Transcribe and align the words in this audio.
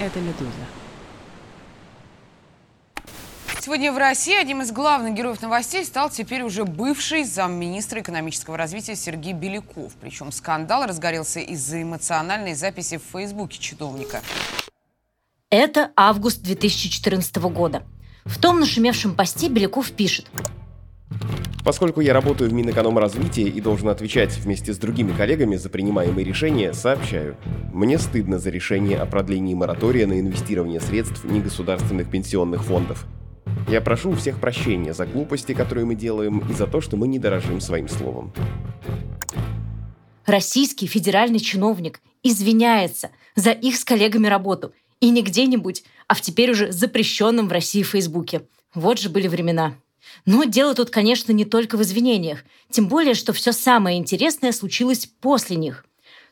Это 0.00 0.18
«Медуза». 0.18 0.50
Сегодня 3.60 3.92
в 3.92 3.98
России 3.98 4.34
одним 4.34 4.62
из 4.62 4.72
главных 4.72 5.12
героев 5.12 5.42
новостей 5.42 5.84
стал 5.84 6.08
теперь 6.08 6.42
уже 6.42 6.64
бывший 6.64 7.22
замминистра 7.24 8.00
экономического 8.00 8.56
развития 8.56 8.96
Сергей 8.96 9.34
Беляков. 9.34 9.92
Причем 10.00 10.32
скандал 10.32 10.86
разгорелся 10.86 11.40
из-за 11.40 11.82
эмоциональной 11.82 12.54
записи 12.54 12.96
в 12.96 13.02
Фейсбуке 13.12 13.58
чиновника. 13.58 14.22
Это 15.50 15.90
август 15.94 16.40
2014 16.40 17.36
года. 17.36 17.82
В 18.24 18.40
том 18.40 18.58
нашумевшем 18.58 19.14
посте 19.14 19.48
Беляков 19.48 19.92
пишет. 19.92 20.30
Поскольку 21.64 22.00
я 22.00 22.14
работаю 22.14 22.50
в 22.50 22.52
Минэкономразвитии 22.52 23.46
и 23.46 23.60
должен 23.60 23.88
отвечать 23.88 24.36
вместе 24.38 24.72
с 24.72 24.78
другими 24.78 25.12
коллегами 25.12 25.56
за 25.56 25.68
принимаемые 25.68 26.24
решения, 26.24 26.72
сообщаю. 26.72 27.36
Мне 27.72 27.98
стыдно 27.98 28.38
за 28.38 28.50
решение 28.50 28.98
о 28.98 29.06
продлении 29.06 29.54
моратория 29.54 30.06
на 30.06 30.18
инвестирование 30.18 30.80
средств 30.80 31.24
негосударственных 31.24 32.10
пенсионных 32.10 32.64
фондов. 32.64 33.06
Я 33.68 33.80
прошу 33.80 34.10
у 34.10 34.14
всех 34.14 34.40
прощения 34.40 34.94
за 34.94 35.06
глупости, 35.06 35.52
которые 35.52 35.84
мы 35.84 35.94
делаем, 35.94 36.38
и 36.50 36.54
за 36.54 36.66
то, 36.66 36.80
что 36.80 36.96
мы 36.96 37.08
не 37.08 37.18
дорожим 37.18 37.60
своим 37.60 37.88
словом. 37.88 38.32
Российский 40.26 40.86
федеральный 40.86 41.40
чиновник 41.40 42.00
извиняется 42.22 43.10
за 43.34 43.50
их 43.50 43.76
с 43.76 43.84
коллегами 43.84 44.28
работу. 44.28 44.72
И 45.00 45.10
не 45.10 45.22
где-нибудь, 45.22 45.82
а 46.08 46.14
в 46.14 46.20
теперь 46.20 46.50
уже 46.50 46.72
запрещенном 46.72 47.48
в 47.48 47.52
России 47.52 47.82
Фейсбуке. 47.82 48.42
Вот 48.74 48.98
же 48.98 49.08
были 49.08 49.28
времена. 49.28 49.74
Но 50.26 50.44
дело 50.44 50.74
тут, 50.74 50.90
конечно, 50.90 51.32
не 51.32 51.44
только 51.44 51.76
в 51.76 51.82
извинениях. 51.82 52.40
Тем 52.70 52.88
более, 52.88 53.14
что 53.14 53.32
все 53.32 53.52
самое 53.52 53.98
интересное 53.98 54.52
случилось 54.52 55.06
после 55.20 55.56
них. 55.56 55.84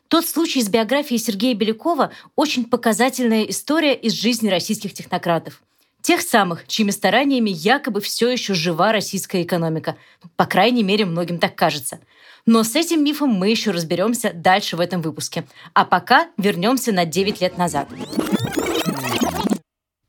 Тот 0.07 0.25
случай 0.25 0.61
с 0.61 0.69
биографией 0.69 1.19
Сергея 1.19 1.53
Белякова– 1.53 2.11
очень 2.35 2.65
показательная 2.65 3.43
история 3.43 3.93
из 3.93 4.13
жизни 4.13 4.49
российских 4.49 4.93
технократов. 4.93 5.61
Тех 6.01 6.21
самых, 6.21 6.65
чьими 6.65 6.91
стараниями 6.91 7.49
якобы 7.49 8.01
все 8.01 8.29
еще 8.29 8.53
жива 8.53 8.91
российская 8.91 9.43
экономика. 9.43 9.97
По 10.35 10.45
крайней 10.45 10.81
мере, 10.81 11.05
многим 11.05 11.37
так 11.37 11.55
кажется. 11.55 11.99
Но 12.45 12.63
с 12.63 12.75
этим 12.75 13.03
мифом 13.03 13.29
мы 13.29 13.49
еще 13.49 13.71
разберемся 13.71 14.31
дальше 14.33 14.77
в 14.77 14.79
этом 14.79 15.01
выпуске. 15.01 15.45
А 15.73 15.85
пока 15.85 16.29
вернемся 16.37 16.91
на 16.91 17.05
9 17.05 17.41
лет 17.41 17.57
назад. 17.57 17.87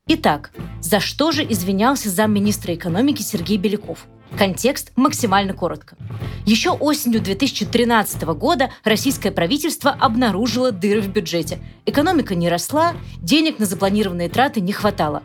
Итак, 0.07 0.51
за 0.81 0.99
что 0.99 1.31
же 1.31 1.43
извинялся 1.43 2.09
замминистра 2.09 2.73
экономики 2.73 3.21
Сергей 3.21 3.57
Беляков? 3.57 4.07
Контекст 4.35 4.91
максимально 4.95 5.53
коротко. 5.53 5.95
Еще 6.45 6.71
осенью 6.71 7.21
2013 7.21 8.23
года 8.23 8.71
российское 8.83 9.31
правительство 9.31 9.91
обнаружило 9.91 10.71
дыры 10.71 11.01
в 11.01 11.09
бюджете. 11.09 11.59
Экономика 11.85 12.33
не 12.33 12.49
росла, 12.49 12.95
денег 13.21 13.59
на 13.59 13.67
запланированные 13.67 14.29
траты 14.29 14.59
не 14.59 14.73
хватало. 14.73 15.21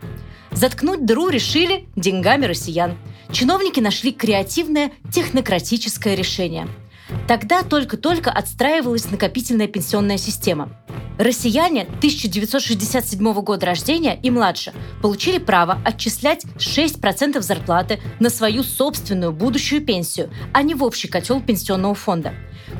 Заткнуть 0.51 1.07
дыру 1.07 1.31
решили 1.31 1.89
деньгами 1.97 2.45
россиян. 2.45 2.99
Чиновники 3.33 3.81
нашли 3.81 4.13
креативное 4.13 4.93
технократическое 5.11 6.15
решение– 6.15 6.69
Тогда 7.27 7.63
только-только 7.63 8.31
отстраивалась 8.31 9.11
накопительная 9.11 9.69
пенсионная 9.69 10.19
система. 10.19 10.71
Россияне 11.19 11.83
1967 11.83 13.33
года 13.41 13.65
рождения 13.65 14.19
и 14.23 14.31
младше 14.31 14.75
получили 15.01 15.39
право 15.39 15.81
отчислять 15.83 16.45
6% 16.59 17.41
зарплаты 17.41 18.01
на 18.21 18.29
свою 18.29 18.63
собственную 18.63 19.33
будущую 19.33 19.81
пенсию, 19.81 20.31
а 20.53 20.63
не 20.63 20.75
в 20.75 20.85
общий 20.85 21.09
котел 21.09 21.41
пенсионного 21.41 21.95
фонда. 21.95 22.35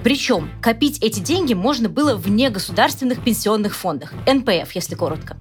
Причем 0.05 0.51
копить 0.61 0.99
эти 1.03 1.21
деньги 1.21 1.55
можно 1.55 1.89
было 1.89 2.15
в 2.15 2.29
негосударственных 2.29 3.25
пенсионных 3.25 3.75
фондах, 3.75 4.13
НПФ, 4.27 4.71
если 4.73 4.95
коротко. 4.95 5.37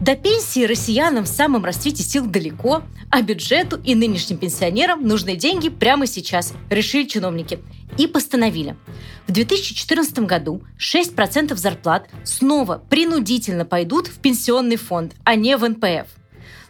До 0.00 0.14
пенсии 0.14 0.64
россиянам 0.64 1.24
в 1.24 1.28
самом 1.28 1.64
расцвете 1.64 2.02
сил 2.02 2.26
далеко, 2.26 2.82
а 3.10 3.22
бюджету 3.22 3.80
и 3.82 3.94
нынешним 3.94 4.38
пенсионерам 4.38 5.06
нужны 5.06 5.36
деньги 5.36 5.68
прямо 5.68 6.06
сейчас, 6.06 6.54
решили 6.70 7.06
чиновники. 7.06 7.58
И 7.98 8.06
постановили. 8.06 8.76
В 9.26 9.32
2014 9.32 10.18
году 10.20 10.62
6% 10.78 11.56
зарплат 11.56 12.08
снова 12.24 12.82
принудительно 12.90 13.64
пойдут 13.64 14.06
в 14.06 14.18
пенсионный 14.18 14.76
фонд, 14.76 15.14
а 15.24 15.34
не 15.34 15.56
в 15.56 15.66
НПФ. 15.66 16.06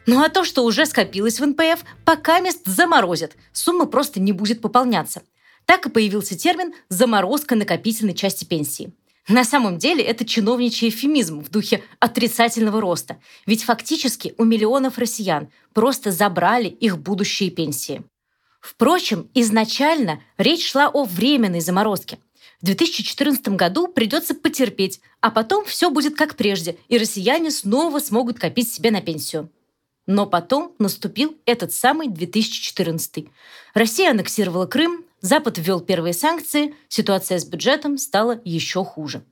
Ну 0.07 0.23
а 0.23 0.29
то, 0.29 0.45
что 0.45 0.65
уже 0.65 0.87
скопилось 0.87 1.41
в 1.41 1.47
НПФ, 1.47 1.85
пока 2.05 2.39
мест 2.39 2.61
заморозят. 2.65 3.37
Сумма 3.53 3.87
просто 3.87 4.21
не 4.21 4.33
будет 4.33 4.61
пополняться. 4.61 5.23
Так 5.65 5.87
и 5.87 5.91
появился 5.91 6.39
термин 6.39 6.73
«заморозка 6.89 7.57
накопительной 7.57 8.15
части 8.15 8.45
пенсии». 8.45 8.93
На 9.29 9.43
самом 9.43 9.79
деле 9.79 10.05
это 10.05 10.25
чиновничий 10.25 10.89
эфемизм 10.89 11.41
в 11.41 11.51
духе 11.51 11.83
отрицательного 11.99 12.81
роста, 12.81 13.17
ведь 13.45 13.65
фактически 13.65 14.35
у 14.39 14.45
миллионов 14.45 14.99
россиян 14.99 15.49
просто 15.75 16.13
забрали 16.13 16.69
их 16.69 16.99
будущие 16.99 17.51
пенсии. 17.51 18.05
Впрочем, 18.67 19.31
изначально 19.33 20.21
речь 20.39 20.69
шла 20.69 20.89
о 20.89 21.05
временной 21.05 21.61
заморозке. 21.61 22.19
В 22.61 22.67
2014 22.67 23.51
году 23.51 23.87
придется 23.87 24.35
потерпеть, 24.35 25.01
а 25.21 25.31
потом 25.31 25.65
все 25.65 25.89
будет 25.89 26.17
как 26.17 26.35
прежде, 26.35 26.77
и 26.89 26.99
россияне 26.99 27.53
снова 27.53 28.01
смогут 28.01 28.41
копить 28.41 28.69
себе 28.73 28.91
на 28.91 29.01
пенсию. 29.01 29.53
Но 30.07 30.27
потом 30.27 30.75
наступил 30.81 31.37
этот 31.47 31.73
самый 31.73 32.09
2014. 32.09 33.29
Россия 33.73 34.11
аннексировала 34.11 34.67
Крым, 34.67 35.05
Запад 35.21 35.59
ввел 35.59 35.81
первые 35.81 36.13
санкции, 36.13 36.75
ситуация 36.89 37.39
с 37.39 37.45
бюджетом 37.45 37.99
стала 37.99 38.41
еще 38.45 38.85
хуже. 38.85 39.23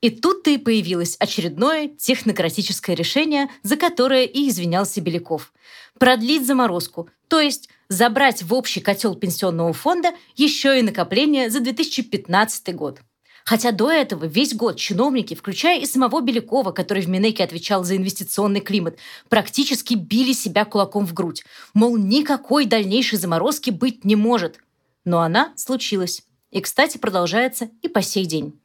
И 0.00 0.10
тут-то 0.10 0.50
и 0.50 0.58
появилось 0.58 1.16
очередное 1.18 1.88
технократическое 1.88 2.94
решение, 2.94 3.48
за 3.62 3.76
которое 3.76 4.24
и 4.24 4.48
извинялся 4.48 5.00
Беляков. 5.00 5.52
Продлить 5.98 6.46
заморозку, 6.46 7.08
то 7.28 7.40
есть 7.40 7.68
забрать 7.88 8.42
в 8.42 8.52
общий 8.52 8.80
котел 8.80 9.14
пенсионного 9.14 9.72
фонда 9.72 10.10
еще 10.36 10.78
и 10.78 10.82
накопление 10.82 11.50
за 11.50 11.60
2015 11.60 12.74
год. 12.74 13.00
Хотя 13.44 13.72
до 13.72 13.90
этого 13.90 14.24
весь 14.24 14.54
год 14.54 14.78
чиновники, 14.78 15.34
включая 15.34 15.78
и 15.80 15.86
самого 15.86 16.22
Белякова, 16.22 16.72
который 16.72 17.02
в 17.02 17.08
Минеке 17.08 17.44
отвечал 17.44 17.84
за 17.84 17.96
инвестиционный 17.96 18.60
климат, 18.60 18.98
практически 19.28 19.94
били 19.94 20.32
себя 20.32 20.64
кулаком 20.64 21.06
в 21.06 21.12
грудь. 21.12 21.44
Мол, 21.74 21.98
никакой 21.98 22.64
дальнейшей 22.64 23.18
заморозки 23.18 23.70
быть 23.70 24.04
не 24.04 24.16
может. 24.16 24.60
Но 25.04 25.20
она 25.20 25.52
случилась. 25.56 26.22
И, 26.50 26.60
кстати, 26.60 26.96
продолжается 26.96 27.68
и 27.82 27.88
по 27.88 28.00
сей 28.00 28.24
день. 28.24 28.58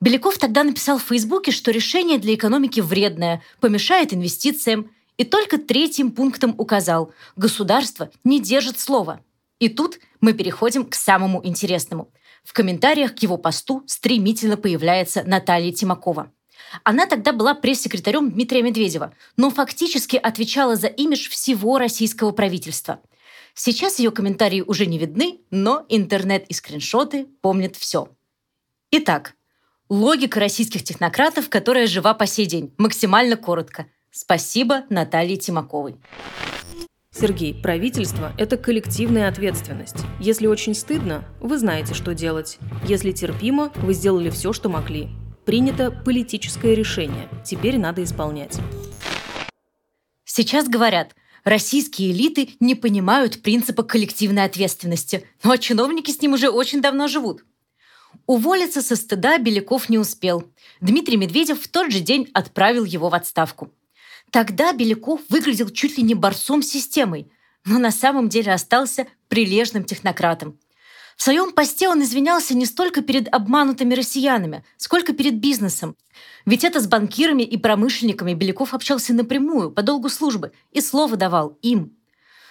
Беляков 0.00 0.38
тогда 0.38 0.64
написал 0.64 0.98
в 0.98 1.02
Фейсбуке, 1.02 1.52
что 1.52 1.70
решение 1.70 2.18
для 2.18 2.34
экономики 2.34 2.80
вредное, 2.80 3.42
помешает 3.60 4.14
инвестициям, 4.14 4.90
и 5.18 5.24
только 5.24 5.58
третьим 5.58 6.12
пунктом 6.12 6.54
указал– 6.56 7.12
государство 7.36 8.10
не 8.24 8.40
держит 8.40 8.80
слова. 8.80 9.20
И 9.58 9.68
тут 9.68 9.98
мы 10.22 10.32
переходим 10.32 10.86
к 10.86 10.94
самому 10.94 11.44
интересному. 11.44 12.10
В 12.42 12.54
комментариях 12.54 13.14
к 13.14 13.18
его 13.18 13.36
посту 13.36 13.82
стремительно 13.86 14.56
появляется 14.56 15.22
Наталья 15.24 15.70
Тимакова. 15.72 16.32
Она 16.84 17.04
тогда 17.04 17.34
была 17.34 17.54
пресс-секретарем 17.54 18.30
Дмитрия 18.30 18.62
Медведева, 18.62 19.12
но 19.36 19.50
фактически 19.50 20.16
отвечала 20.16 20.76
за 20.76 20.86
имидж 20.86 21.28
всего 21.28 21.76
российского 21.76 22.30
правительства. 22.30 23.00
Сейчас 23.52 23.98
ее 23.98 24.10
комментарии 24.10 24.62
уже 24.62 24.86
не 24.86 24.96
видны, 24.96 25.40
но 25.50 25.84
интернет 25.90 26.46
и 26.48 26.54
скриншоты 26.54 27.26
помнят 27.42 27.76
все. 27.76 28.08
Итак, 28.92 29.34
логика 29.90 30.40
российских 30.40 30.84
технократов, 30.84 31.50
которая 31.50 31.86
жива 31.86 32.14
по 32.14 32.26
сей 32.26 32.46
день, 32.46 32.72
максимально 32.78 33.36
коротко. 33.36 33.86
Спасибо 34.10 34.84
Наталье 34.88 35.36
Тимаковой. 35.36 35.96
Сергей, 37.12 37.54
правительство– 37.54 38.32
это 38.38 38.56
коллективная 38.56 39.28
ответственность. 39.28 39.96
Если 40.20 40.46
очень 40.46 40.74
стыдно, 40.74 41.24
вы 41.40 41.58
знаете, 41.58 41.92
что 41.92 42.14
делать. 42.14 42.58
Если 42.86 43.10
терпимо, 43.10 43.72
вы 43.76 43.92
сделали 43.94 44.30
все, 44.30 44.52
что 44.52 44.68
могли. 44.68 45.08
Принято 45.44 45.90
политическое 45.90 46.74
решение. 46.74 47.28
Теперь 47.44 47.78
надо 47.78 48.04
исполнять. 48.04 48.58
Сейчас 50.24 50.68
говорят, 50.68 51.16
российские 51.42 52.12
элиты 52.12 52.50
не 52.60 52.76
понимают 52.76 53.42
принципа 53.42 53.82
коллективной 53.82 54.44
ответственности, 54.44 55.24
ну 55.42 55.50
а 55.50 55.58
чиновники 55.58 56.12
с 56.12 56.22
ним 56.22 56.34
уже 56.34 56.48
очень 56.48 56.80
давно 56.80 57.08
живут. 57.08 57.42
Уволиться 58.30 58.80
со 58.80 58.94
стыда 58.94 59.38
Беляков 59.38 59.88
не 59.88 59.98
успел. 59.98 60.44
Дмитрий 60.80 61.16
Медведев 61.16 61.60
в 61.60 61.66
тот 61.66 61.90
же 61.90 61.98
день 61.98 62.30
отправил 62.32 62.84
его 62.84 63.08
в 63.08 63.14
отставку. 63.16 63.72
Тогда 64.30 64.72
Беляков 64.72 65.20
выглядел 65.28 65.68
чуть 65.68 65.98
ли 65.98 66.04
не 66.04 66.14
борцом 66.14 66.62
системой, 66.62 67.28
но 67.64 67.80
на 67.80 67.90
самом 67.90 68.28
деле 68.28 68.52
остался 68.52 69.08
прилежным 69.26 69.82
технократом. 69.82 70.60
В 71.16 71.22
своем 71.24 71.50
посте 71.50 71.88
он 71.88 72.04
извинялся 72.04 72.54
не 72.54 72.66
столько 72.66 73.02
перед 73.02 73.26
обманутыми 73.34 73.94
россиянами, 73.94 74.64
сколько 74.76 75.12
перед 75.12 75.40
бизнесом. 75.40 75.96
Ведь 76.46 76.62
это 76.62 76.78
с 76.78 76.86
банкирами 76.86 77.42
и 77.42 77.56
промышленниками 77.56 78.34
Беляков 78.34 78.74
общался 78.74 79.12
напрямую, 79.12 79.72
по 79.72 79.82
долгу 79.82 80.08
службы, 80.08 80.52
и 80.70 80.80
слово 80.80 81.16
давал 81.16 81.58
им. 81.62 81.96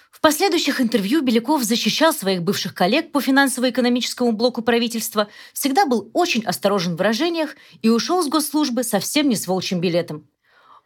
В 0.10 0.22
последующих 0.22 0.82
интервью 0.82 1.22
Беляков 1.22 1.64
защищал 1.64 2.14
своих 2.14 2.42
бывших 2.42 2.74
коллег 2.74 3.12
по 3.12 3.22
финансово-экономическому 3.22 4.32
блоку 4.32 4.62
правительства, 4.62 5.28
всегда 5.54 5.86
был 5.86 6.10
очень 6.14 6.44
осторожен 6.46 6.96
в 6.96 6.98
выражениях 6.98 7.56
и 7.82 7.90
ушел 7.90 8.24
с 8.24 8.28
госслужбы 8.28 8.84
совсем 8.84 9.30
не 9.30 9.36
с 9.36 9.48
волчьим 9.48 9.80
билетом. 9.80 10.28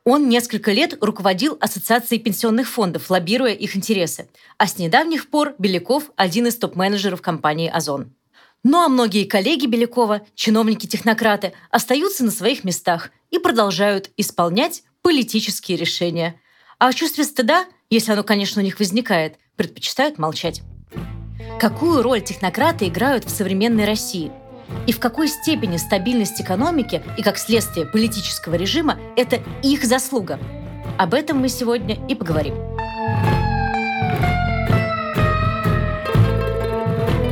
Он 0.06 0.28
несколько 0.28 0.74
лет 0.74 0.98
руководил 1.02 1.58
Ассоциацией 1.62 2.22
пенсионных 2.22 2.68
фондов, 2.68 3.10
лоббируя 3.10 3.54
их 3.54 3.78
интересы. 3.78 4.28
А 4.58 4.68
с 4.68 4.78
недавних 4.78 5.30
пор 5.30 5.56
Беляков– 5.58 6.12
один 6.18 6.48
из 6.48 6.58
топ-менеджеров 6.58 7.22
компании 7.22 7.70
«Озон». 7.70 8.14
Ну 8.66 8.80
а 8.80 8.90
многие 8.90 9.26
коллеги 9.26 9.66
Белякова, 9.66 10.22
чиновники-технократы, 10.36 11.54
остаются 11.70 12.24
на 12.24 12.32
своих 12.32 12.64
местах 12.64 13.12
и 13.30 13.40
продолжают 13.40 14.12
исполнять 14.16 14.84
политические 15.02 15.78
решения. 15.78 16.40
А 16.80 16.88
о 16.88 16.94
чувстве 16.94 17.26
стыда, 17.26 17.66
если 17.94 18.12
оно, 18.12 18.24
конечно, 18.24 18.60
у 18.62 18.66
них 18.66 18.80
возникает, 18.80 19.36
предпочитают 19.56 20.18
молчать. 20.18 20.64
Какую 21.60 22.02
роль 22.02 22.22
технократы 22.22 22.88
играют 22.88 23.24
в 23.24 23.30
современной 23.30 23.86
России? 23.86 24.32
И 24.88 24.92
в 24.92 25.00
какой 25.00 25.28
степени 25.28 25.78
стабильность 25.78 26.42
экономики 26.42 27.04
и, 27.18 27.22
как 27.22 27.38
следствие, 27.38 27.86
политического 27.86 28.56
режима– 28.56 28.98
это 29.16 29.40
их 29.62 29.84
заслуга? 29.84 30.40
Об 30.98 31.14
этом 31.14 31.38
мы 31.38 31.50
сегодня 31.50 32.00
и 32.08 32.16
поговорим. 32.16 32.56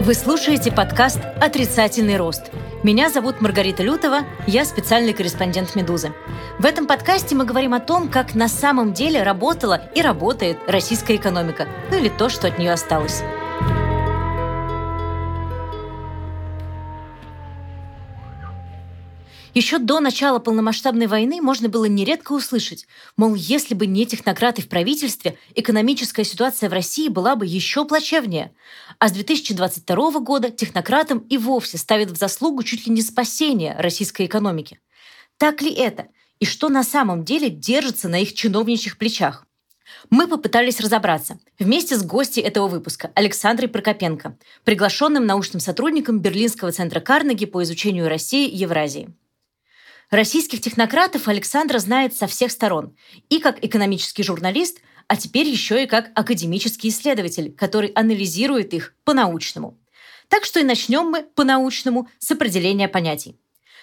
Вы 0.04 0.14
слушаете 0.14 0.72
подкаст 0.72 1.20
«Отрицательный 1.42 2.18
рост». 2.18 2.52
Меня 2.84 3.12
зовут 3.12 3.42
Маргарита 3.42 3.84
Лютова, 3.84 4.22
я 4.48 4.66
специальный 4.66 5.14
корреспондент 5.14 5.76
«Медузы». 5.76 6.14
В 6.58 6.66
этом 6.66 6.88
подкасте 6.88 7.36
мы 7.36 7.46
говорим 7.46 7.76
о 7.76 7.80
том, 7.80 8.10
как 8.10 8.34
на 8.34 8.48
самом 8.48 8.92
деле 8.92 9.22
работала 9.22 9.80
и 9.94 10.02
работает 10.02 10.58
российская 10.66 11.16
экономика, 11.16 11.68
ну 11.92 11.98
или 12.00 12.10
то, 12.10 12.28
что 12.28 12.48
от 12.48 12.58
нее 12.58 12.72
осталось. 12.72 13.22
Еще 19.54 19.80
до 19.80 20.00
начала 20.00 20.40
полномасштабной 20.40 21.08
войны 21.08 21.42
можно 21.42 21.68
было 21.68 21.84
нередко 21.84 22.32
услышать, 22.32 22.88
мол, 23.18 23.36
если 23.36 23.74
бы 23.74 23.86
не 23.86 24.06
технократы 24.06 24.62
в 24.62 24.70
правительстве, 24.70 25.38
экономическая 25.56 26.24
ситуация 26.24 26.70
в 26.70 26.74
России 26.74 27.10
была 27.10 27.36
бы 27.36 27.46
еще 27.46 27.84
плачевнее. 27.86 28.54
А 28.98 29.10
с 29.10 29.12
2022 29.12 30.20
года 30.22 30.52
технократам 30.52 31.20
и 31.20 31.38
вовсе 31.38 31.78
ставят 31.78 32.12
в 32.12 32.16
заслугу 32.16 32.64
чуть 32.64 32.88
ли 32.88 32.94
не 32.94 33.02
спасение 33.02 33.76
российской 33.78 34.26
экономики. 34.26 34.80
Так 35.38 35.62
ли 35.62 35.74
это? 35.74 36.08
И 36.40 36.46
что 36.46 36.70
на 36.70 36.84
самом 36.84 37.26
деле 37.26 37.50
держится 37.50 38.08
на 38.08 38.22
их 38.22 38.34
чиновничьих 38.34 38.98
плечах? 38.98 39.46
Мы 40.10 40.30
попытались 40.30 40.80
разобраться 40.80 41.40
вместе 41.60 41.98
с 41.98 42.04
гостей 42.04 42.42
этого 42.42 42.70
выпуска 42.70 43.12
Александрой 43.16 43.68
Прокопенко, 43.68 44.38
приглашенным 44.64 45.26
научным 45.26 45.60
сотрудником 45.60 46.20
Берлинского 46.20 46.72
центра 46.72 47.02
Карнеги 47.02 47.46
по 47.46 47.62
изучению 47.64 48.08
России 48.08 48.48
и 48.48 48.56
Евразии. 48.56 49.14
Российских 50.12 50.60
технократов 50.60 51.30
Александра 51.30 51.80
знает 51.80 52.14
со 52.14 52.28
всех 52.28 52.52
сторон. 52.52 52.98
И 53.30 53.40
как 53.40 53.64
экономический 53.64 54.24
журналист, 54.24 54.82
а 55.08 55.16
теперь 55.16 55.48
еще 55.48 55.82
и 55.82 55.88
как 55.88 56.12
академический 56.16 56.90
исследователь, 56.90 57.54
который 57.54 57.92
анализирует 57.92 58.74
их 58.74 58.94
по-научному. 59.06 59.80
Так 60.28 60.44
что 60.44 60.60
и 60.60 60.64
начнем 60.64 61.06
мы 61.06 61.24
по-научному 61.24 62.10
с 62.20 62.30
определения 62.30 62.90
понятий. 62.90 63.40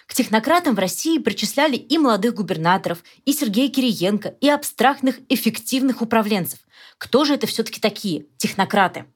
К 0.07 0.13
технократам 0.15 0.75
в 0.75 0.79
России 0.79 1.19
причисляли 1.19 1.77
и 1.77 1.97
молодых 1.97 2.35
губернаторов, 2.35 3.03
и 3.25 3.33
Сергея 3.33 3.71
Кириенко, 3.71 4.29
и 4.43 4.51
абстрактных 4.51 5.21
эффективных 5.31 6.03
управленцев. 6.03 6.59
Кто 6.99 7.25
же 7.25 7.35
это 7.35 7.47
все-таки 7.47 7.81
такие 7.81 8.27
технократы? 8.37 9.07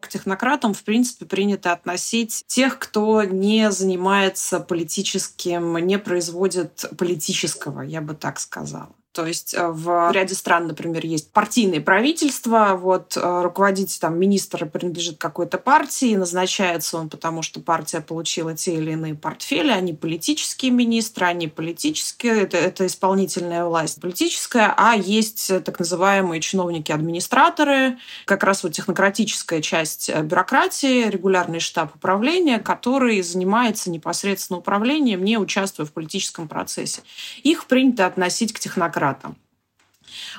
К 0.00 0.08
технократам, 0.08 0.74
в 0.74 0.84
принципе, 0.84 1.26
принято 1.26 1.72
относить 1.72 2.44
тех, 2.46 2.78
кто 2.78 3.24
не 3.24 3.70
занимается 3.70 4.60
политическим, 4.60 5.76
не 5.78 5.98
производит 5.98 6.84
политического, 6.96 7.82
я 7.82 8.00
бы 8.00 8.14
так 8.14 8.38
сказала. 8.38 8.94
То 9.18 9.26
есть 9.26 9.52
э, 9.52 9.66
в 9.66 10.12
ряде 10.12 10.36
стран, 10.36 10.68
например, 10.68 11.04
есть 11.04 11.32
партийные 11.32 11.80
правительства, 11.80 12.78
вот 12.80 13.16
э, 13.16 13.42
руководитель 13.42 13.98
там 13.98 14.16
министр 14.16 14.64
принадлежит 14.66 15.18
какой-то 15.18 15.58
партии, 15.58 16.14
назначается 16.14 16.98
он, 16.98 17.08
потому 17.08 17.42
что 17.42 17.58
партия 17.58 18.00
получила 18.00 18.54
те 18.54 18.76
или 18.76 18.92
иные 18.92 19.16
портфели, 19.16 19.72
они 19.72 19.92
политические 19.92 20.70
министры, 20.70 21.26
они 21.26 21.48
политические, 21.48 22.42
это, 22.42 22.58
это 22.58 22.86
исполнительная 22.86 23.64
власть 23.64 24.00
политическая, 24.00 24.72
а 24.76 24.94
есть 24.94 25.50
так 25.64 25.80
называемые 25.80 26.40
чиновники-администраторы, 26.40 27.98
как 28.24 28.44
раз 28.44 28.62
вот 28.62 28.70
технократическая 28.70 29.60
часть 29.60 30.10
э, 30.10 30.22
бюрократии, 30.22 31.08
регулярный 31.08 31.58
штаб 31.58 31.96
управления, 31.96 32.60
который 32.60 33.20
занимается 33.22 33.90
непосредственно 33.90 34.60
управлением, 34.60 35.24
не 35.24 35.38
участвуя 35.38 35.86
в 35.86 35.92
политическом 35.92 36.46
процессе. 36.46 37.00
Их 37.42 37.66
принято 37.66 38.06
относить 38.06 38.52
к 38.52 38.60
технократам 38.60 39.07
препаратом. 39.08 39.36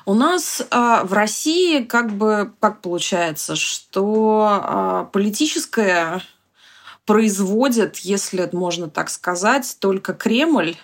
У 0.05 0.13
нас 0.13 0.61
э, 0.61 1.01
в 1.03 1.13
России 1.13 1.83
как 1.83 2.11
бы 2.11 2.51
как 2.59 2.81
получается, 2.81 3.55
что 3.55 4.61
э, 4.63 5.11
политическое 5.11 6.21
производит, 7.05 7.97
если 7.97 8.49
можно 8.51 8.89
так 8.89 9.09
сказать, 9.09 9.77
только 9.79 10.13
Кремль. 10.13 10.75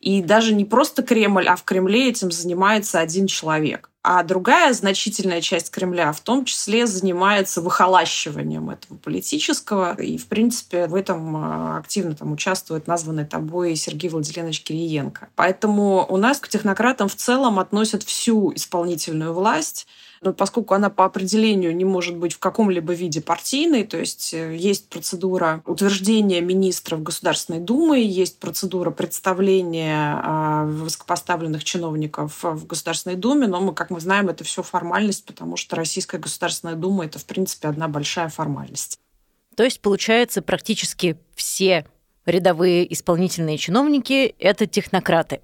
И 0.00 0.22
даже 0.22 0.54
не 0.54 0.64
просто 0.64 1.02
Кремль, 1.02 1.46
а 1.46 1.56
в 1.56 1.64
Кремле 1.64 2.08
этим 2.08 2.30
занимается 2.30 3.00
один 3.00 3.26
человек. 3.26 3.89
А 4.02 4.22
другая 4.22 4.72
значительная 4.72 5.42
часть 5.42 5.70
Кремля 5.70 6.12
в 6.12 6.20
том 6.20 6.46
числе 6.46 6.86
занимается 6.86 7.60
выхолащиванием 7.60 8.70
этого 8.70 8.96
политического. 8.96 9.94
И, 10.00 10.16
в 10.16 10.26
принципе, 10.26 10.86
в 10.86 10.94
этом 10.94 11.36
а, 11.36 11.76
активно 11.76 12.14
там 12.14 12.32
участвует 12.32 12.86
названный 12.86 13.26
тобой 13.26 13.76
Сергей 13.76 14.08
Владимирович 14.08 14.62
Кириенко. 14.62 15.28
Поэтому 15.36 16.06
у 16.08 16.16
нас 16.16 16.38
к 16.38 16.48
технократам 16.48 17.08
в 17.08 17.14
целом 17.14 17.58
относят 17.58 18.02
всю 18.02 18.54
исполнительную 18.54 19.34
власть, 19.34 19.86
но 20.22 20.34
поскольку 20.34 20.74
она 20.74 20.90
по 20.90 21.06
определению 21.06 21.74
не 21.74 21.84
может 21.84 22.16
быть 22.16 22.34
в 22.34 22.38
каком-либо 22.38 22.92
виде 22.92 23.22
партийной, 23.22 23.84
то 23.84 23.96
есть 23.96 24.34
э, 24.34 24.54
есть 24.54 24.88
процедура 24.88 25.62
утверждения 25.64 26.42
министров 26.42 27.02
Государственной 27.02 27.60
Думы, 27.60 28.00
есть 28.00 28.38
процедура 28.38 28.90
представления 28.90 30.20
а, 30.22 30.66
высокопоставленных 30.66 31.64
чиновников 31.64 32.42
в 32.42 32.66
Государственной 32.66 33.16
Думе, 33.16 33.46
но 33.46 33.60
мы, 33.60 33.74
как 33.74 33.88
мы 33.88 34.00
знаем, 34.00 34.28
это 34.28 34.44
все 34.44 34.62
формальность, 34.62 35.24
потому 35.24 35.56
что 35.56 35.76
Российская 35.76 36.18
Государственная 36.18 36.74
Дума 36.74 37.06
это, 37.06 37.18
в 37.18 37.24
принципе, 37.24 37.68
одна 37.68 37.88
большая 37.88 38.28
формальность. 38.28 38.98
То 39.56 39.64
есть, 39.64 39.80
получается, 39.80 40.42
практически 40.42 41.16
все 41.34 41.86
рядовые 42.26 42.92
исполнительные 42.92 43.56
чиновники– 43.56 44.34
это 44.38 44.66
технократы. 44.66 45.40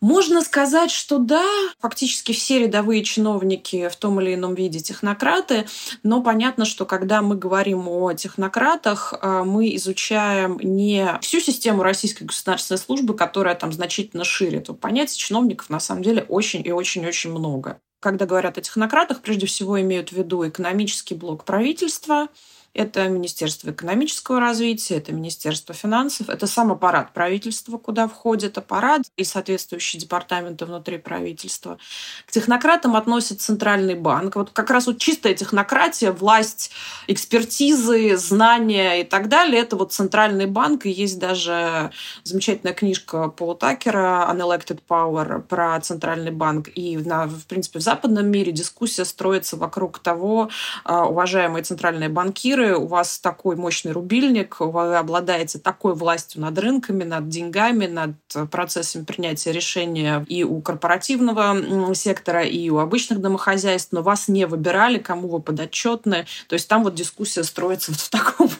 Можно 0.00 0.42
сказать, 0.42 0.90
что 0.90 1.18
да, 1.18 1.44
фактически 1.78 2.32
все 2.32 2.58
рядовые 2.58 3.02
чиновники 3.04 3.88
в 3.88 3.96
том 3.96 4.20
или 4.20 4.34
ином 4.34 4.54
виде 4.54 4.80
технократы, 4.80 5.66
но 6.02 6.22
понятно, 6.22 6.64
что 6.64 6.84
когда 6.84 7.22
мы 7.22 7.36
говорим 7.36 7.88
о 7.88 8.12
технократах, 8.12 9.14
а, 9.20 9.44
мы 9.44 9.74
изучаем 9.76 10.58
не 10.62 11.18
всю 11.22 11.40
систему 11.40 11.82
российской 11.82 12.24
государственной 12.24 12.78
службы, 12.78 13.14
которая 13.14 13.54
там 13.54 13.72
значительно 13.72 14.24
шире. 14.24 14.60
То 14.60 14.74
понятие 14.74 15.16
чиновников 15.16 15.70
на 15.70 15.80
самом 15.80 16.02
деле 16.02 16.24
очень 16.28 16.66
и 16.66 16.70
очень-очень 16.70 17.30
много. 17.30 17.80
Когда 18.00 18.26
говорят 18.26 18.58
о 18.58 18.60
технократах, 18.60 19.22
прежде 19.22 19.46
всего 19.46 19.80
имеют 19.80 20.10
в 20.10 20.12
виду 20.12 20.46
экономический 20.46 21.14
блок 21.14 21.44
правительства, 21.44 22.28
это 22.74 23.08
Министерство 23.08 23.70
экономического 23.70 24.40
развития, 24.40 24.96
это 24.96 25.12
Министерство 25.12 25.74
финансов, 25.74 26.28
это 26.28 26.46
сам 26.46 26.72
аппарат 26.72 27.12
правительства, 27.12 27.78
куда 27.78 28.08
входит 28.08 28.58
аппарат 28.58 29.02
и 29.16 29.22
соответствующие 29.24 30.00
департаменты 30.00 30.66
внутри 30.66 30.98
правительства. 30.98 31.78
К 32.26 32.32
технократам 32.32 32.96
относят 32.96 33.40
Центральный 33.40 33.94
банк. 33.94 34.34
Вот 34.34 34.50
как 34.50 34.70
раз 34.70 34.86
вот 34.86 34.98
чистая 34.98 35.34
технократия, 35.34 36.10
власть, 36.10 36.72
экспертизы, 37.06 38.16
знания 38.16 39.00
и 39.00 39.04
так 39.04 39.28
далее, 39.28 39.62
это 39.62 39.76
вот 39.76 39.92
Центральный 39.92 40.46
банк. 40.46 40.84
И 40.86 40.90
есть 40.90 41.20
даже 41.20 41.92
замечательная 42.24 42.74
книжка 42.74 43.28
Пола 43.28 43.54
Такера 43.54 44.28
«Unelected 44.30 44.80
Power» 44.88 45.40
про 45.40 45.80
Центральный 45.80 46.32
банк. 46.32 46.68
И, 46.74 46.96
на, 46.96 47.26
в 47.26 47.46
принципе, 47.46 47.78
в 47.78 47.82
западном 47.82 48.26
мире 48.26 48.50
дискуссия 48.50 49.04
строится 49.04 49.56
вокруг 49.56 50.00
того, 50.00 50.50
а, 50.84 51.06
уважаемые 51.06 51.62
центральные 51.62 52.08
банкиры, 52.08 52.63
мире 52.64 52.76
у 52.76 52.86
вас 52.86 53.18
такой 53.18 53.56
мощный 53.56 53.92
рубильник, 53.92 54.56
вы 54.60 54.96
обладаете 54.96 55.58
такой 55.58 55.94
властью 55.94 56.40
над 56.42 56.58
рынками, 56.58 57.04
над 57.04 57.28
деньгами, 57.28 57.86
над 57.86 58.16
процессом 58.50 59.04
принятия 59.04 59.52
решения 59.52 60.24
и 60.28 60.44
у 60.44 60.60
корпоративного 60.60 61.94
сектора, 61.94 62.42
и 62.42 62.70
у 62.70 62.78
обычных 62.78 63.20
домохозяйств, 63.20 63.92
но 63.92 64.02
вас 64.02 64.28
не 64.28 64.46
выбирали, 64.46 64.98
кому 64.98 65.28
вы 65.28 65.40
подотчетны. 65.40 66.26
То 66.48 66.54
есть 66.54 66.68
там 66.68 66.84
вот 66.84 66.94
дискуссия 66.94 67.44
строится 67.44 67.92
вот 67.92 68.00
в 68.00 68.10
таком... 68.10 68.50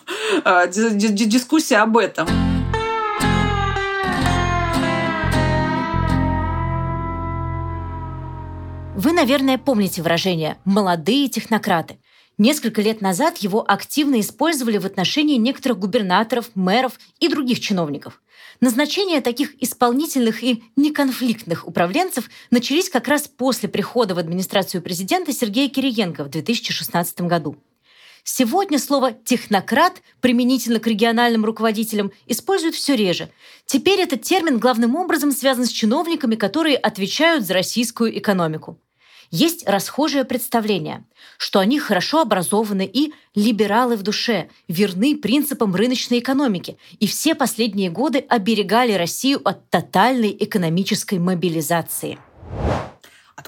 А, 0.45 0.67
дискуссия 0.67 1.79
об 1.79 1.97
этом. 1.97 2.29
Вы, 8.97 9.13
наверное, 9.13 9.59
помните 9.59 10.03
выражение 10.03 10.57
«молодые 10.65 11.29
технократы». 11.29 11.99
Несколько 12.37 12.83
лет 12.83 13.01
назад 13.01 13.39
его 13.39 13.65
активно 13.67 14.19
использовали 14.21 14.79
в 14.79 14.87
отношении 14.87 15.37
некоторых 15.37 15.79
губернаторов, 15.79 16.51
мэров 16.55 16.99
и 17.21 17.29
других 17.29 17.61
чиновников. 17.61 18.21
Назначения 18.61 19.21
таких 19.21 19.63
исполнительных 19.63 20.43
и 20.43 20.65
неконфликтных 20.75 21.67
управленцев 21.67 22.29
начались 22.51 22.89
как 22.89 23.07
раз 23.07 23.29
после 23.29 23.69
прихода 23.69 24.17
в 24.17 24.19
администрацию 24.19 24.83
президента 24.83 25.33
Сергея 25.33 25.69
Кириенко 25.69 26.25
в 26.25 26.29
2016 26.29 27.21
году. 27.23 27.57
Сегодня 28.25 28.79
слово 28.79 29.13
«технократ» 29.13 30.01
применительно 30.21 30.81
к 30.81 30.87
региональным 30.87 31.45
руководителям 31.45 32.11
используют 32.27 32.75
все 32.75 32.97
реже. 32.97 33.29
Теперь 33.67 34.01
этот 34.01 34.23
термин 34.23 34.59
главным 34.59 34.97
образом 34.97 35.31
связан 35.31 35.67
с 35.67 35.71
чиновниками, 35.71 36.35
которые 36.35 36.79
отвечают 36.79 37.45
за 37.45 37.53
российскую 37.53 38.17
экономику. 38.17 38.79
Есть 39.31 39.67
расхожее 39.69 40.25
представление, 40.25 41.05
что 41.39 41.61
они 41.61 41.79
хорошо 41.79 42.21
образованы 42.21 42.89
и 42.91 43.13
либералы 43.35 43.97
в 43.97 44.03
душе, 44.03 44.49
верны 44.69 45.17
принципам 45.17 45.75
рыночной 45.75 46.19
экономики, 46.21 46.77
и 47.01 47.07
все 47.07 47.35
последние 47.35 47.91
годы 47.91 48.19
оберегали 48.19 48.93
Россию 48.93 49.41
от 49.45 49.69
тотальной 49.71 50.37
экономической 50.39 51.19
мобилизации. 51.19 52.19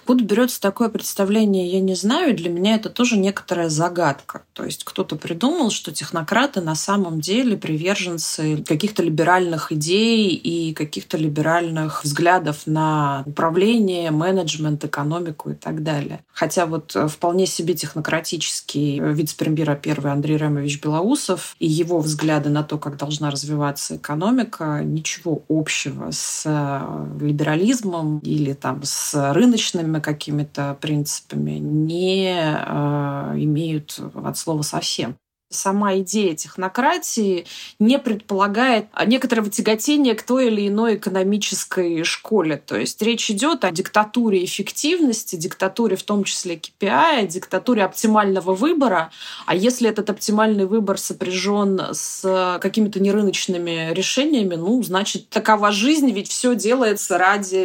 Откуда 0.07 0.23
берется 0.23 0.61
такое 0.61 0.89
представление, 0.89 1.67
я 1.67 1.81
не 1.81 1.97
знаю. 1.97 2.37
Для 2.37 2.49
меня 2.49 2.77
это 2.77 2.91
тоже 2.91 3.17
некоторая 3.17 3.69
загадка. 3.69 4.45
То 4.53 4.65
есть 4.65 4.85
кто-то 4.85 5.17
придумал, 5.17 5.71
что 5.71 5.91
технократы 5.91 6.61
на 6.61 6.77
самом 6.77 7.21
деле 7.21 7.57
приверженцы 7.57 8.63
каких-то 8.65 9.03
либеральных 9.03 9.73
идей 9.73 10.29
и 10.29 10.73
каких-то 10.75 11.17
либеральных 11.17 12.05
взглядов 12.05 12.69
на 12.69 13.25
управление, 13.27 14.13
менеджмент, 14.13 14.85
экономику 14.85 15.51
и 15.51 15.55
так 15.55 15.83
далее. 15.83 16.21
Хотя 16.33 16.67
вот 16.67 16.95
э, 16.95 17.09
вполне 17.09 17.47
себе 17.47 17.75
технократический 17.75 19.01
вице-премьер 19.01 19.75
первый 19.75 20.13
Андрей 20.13 20.37
Ремович 20.37 20.81
Белоусов 20.81 21.57
и 21.59 21.67
его 21.67 21.99
взгляды 21.99 22.49
на 22.49 22.63
то, 22.63 22.79
как 22.79 22.97
должна 22.97 23.33
развиваться 23.33 23.97
экономика, 23.97 24.83
ничего 24.85 25.43
общего 25.49 26.13
с 26.13 26.45
э, 26.45 27.25
либерализмом 27.27 28.21
или 28.21 28.53
там 28.53 28.83
с 28.85 29.33
рыночным 29.33 29.96
моральными 29.97 30.01
какими-то 30.01 30.77
принципами 30.81 31.53
не 31.53 32.33
э, 32.33 33.45
имеют 33.45 34.01
от 34.15 34.37
слова 34.37 34.63
совсем 34.63 35.17
сама 35.49 35.99
идея 35.99 36.35
технократии 36.35 37.47
не 37.79 37.99
предполагает 37.99 38.87
некоторого 39.07 39.51
тяготения 39.51 40.15
к 40.15 40.23
той 40.23 40.49
или 40.49 40.69
иной 40.69 40.97
экономической 40.97 42.03
школе. 42.05 42.57
То 42.57 42.77
есть 42.77 43.01
речь 43.03 43.31
идет 43.31 43.65
о 43.65 43.71
диктатуре 43.71 44.45
эффективности, 44.45 45.37
диктатуре 45.37 45.97
в 45.97 46.03
том 46.03 46.25
числе 46.25 46.57
KPI, 46.57 47.27
диктатуре 47.27 47.85
оптимального 47.85 48.55
выбора. 48.55 49.11
А 49.47 49.55
если 49.55 49.89
этот 49.89 50.11
оптимальный 50.11 50.67
выбор 50.67 50.99
сопряжен 50.99 51.81
с 51.93 52.59
какими-то 52.61 53.01
нерыночными 53.01 53.93
решениями, 53.93 54.57
ну, 54.57 54.83
значит, 54.83 55.29
такова 55.29 55.71
жизнь, 55.71 56.11
ведь 56.11 56.29
все 56.29 56.55
делается 56.55 57.19
ради 57.19 57.57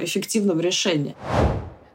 эффективного 0.00 0.60
решения. 0.60 1.14